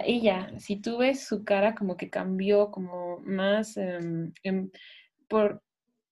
[0.04, 4.72] ella, si tú ves su cara como que cambió, como más em, em,
[5.28, 5.62] por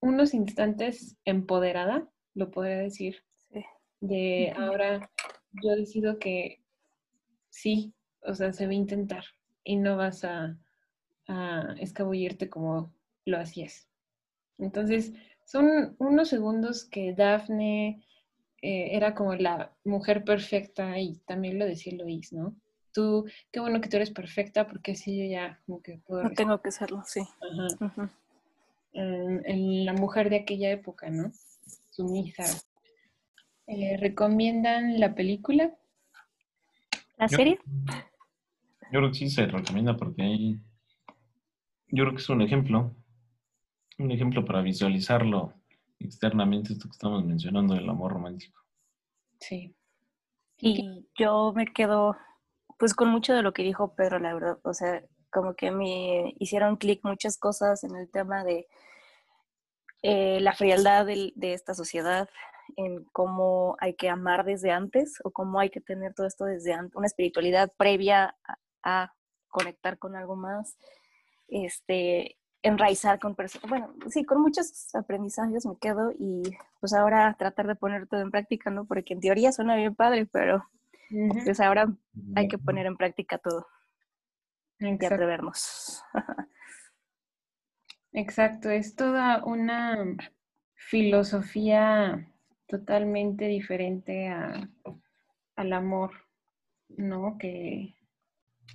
[0.05, 3.23] unos instantes empoderada, lo podría decir.
[4.01, 5.09] De ahora
[5.63, 6.61] yo decido que
[7.49, 9.23] sí, o sea, se va a intentar
[9.63, 10.57] y no vas a,
[11.79, 12.93] escabullirte como
[13.25, 13.89] lo hacías.
[14.59, 18.05] Entonces, son unos segundos que Daphne
[18.61, 22.55] eh, era como la mujer perfecta y también lo decía Lois, ¿no?
[22.95, 26.23] tú, qué bueno que tú eres perfecta, porque así yo ya como que puedo...
[26.23, 27.21] No tengo que serlo, sí.
[28.97, 31.31] En, la mujer de aquella época, ¿no?
[31.91, 32.45] Sumisa.
[33.67, 35.75] Eh, ¿Recomiendan la película?
[37.17, 37.59] ¿La serie?
[38.91, 40.59] Yo creo que sí se recomienda porque ahí...
[41.87, 42.95] Yo creo que es un ejemplo,
[43.99, 45.53] un ejemplo para visualizarlo
[45.99, 48.61] externamente, esto que estamos mencionando del amor romántico.
[49.39, 49.75] Sí.
[50.57, 52.17] Y yo me quedo
[52.77, 55.03] pues con mucho de lo que dijo Pedro, la verdad, o sea,
[55.35, 58.69] como que me hicieron clic muchas cosas en el tema de
[60.01, 62.29] eh, la frialdad de, esta sociedad,
[62.77, 66.71] en cómo hay que amar desde antes o cómo hay que tener todo esto desde
[66.71, 68.37] antes, una espiritualidad previa
[68.81, 69.11] a,
[69.49, 70.77] conectar con algo más,
[71.47, 76.43] este, enraizar con personas, bueno, sí, con muchos aprendizajes me quedo y
[76.79, 78.85] pues ahora tratar de poner todo en práctica, ¿no?
[78.85, 80.65] Porque en teoría suena bien padre, pero
[81.09, 81.87] entonces ahora
[82.35, 83.65] hay que poner en práctica todo.
[84.79, 86.03] Hay que atrevernos.
[88.13, 90.05] Exacto, es toda una
[90.75, 92.31] filosofía
[92.67, 96.11] totalmente diferente al amor,
[96.89, 97.37] ¿no?
[97.37, 97.95] Que,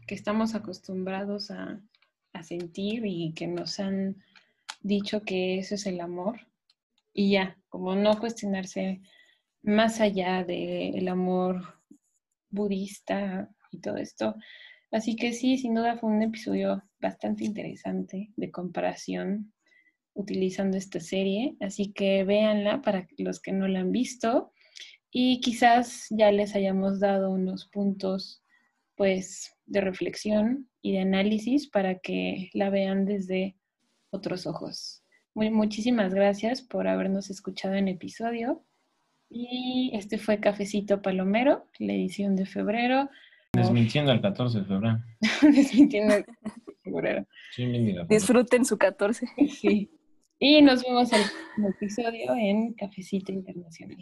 [0.06, 1.80] que estamos acostumbrados a,
[2.32, 4.22] a, sentir y que nos han
[4.82, 6.40] dicho que eso es el amor.
[7.12, 9.00] Y ya, como no cuestionarse
[9.62, 11.80] más allá del amor
[12.50, 14.34] budista y todo esto.
[14.90, 19.52] Así que sí, sin duda fue un episodio bastante interesante de comparación
[20.14, 21.56] utilizando esta serie.
[21.60, 24.52] Así que véanla para los que no la han visto
[25.10, 28.42] y quizás ya les hayamos dado unos puntos
[28.94, 33.56] pues de reflexión y de análisis para que la vean desde
[34.10, 35.02] otros ojos.
[35.34, 38.64] Muy, muchísimas gracias por habernos escuchado en episodio.
[39.28, 43.08] Y este fue Cafecito Palomero, la edición de febrero.
[43.52, 44.98] Desmintiendo el 14 de febrero.
[45.42, 47.26] Desmintiendo el 14 de febrero.
[47.52, 47.96] Sí.
[48.08, 49.26] Disfruten su 14.
[49.48, 49.90] Sí.
[50.38, 53.98] Y nos vemos en el próximo episodio en Cafecito Internacional.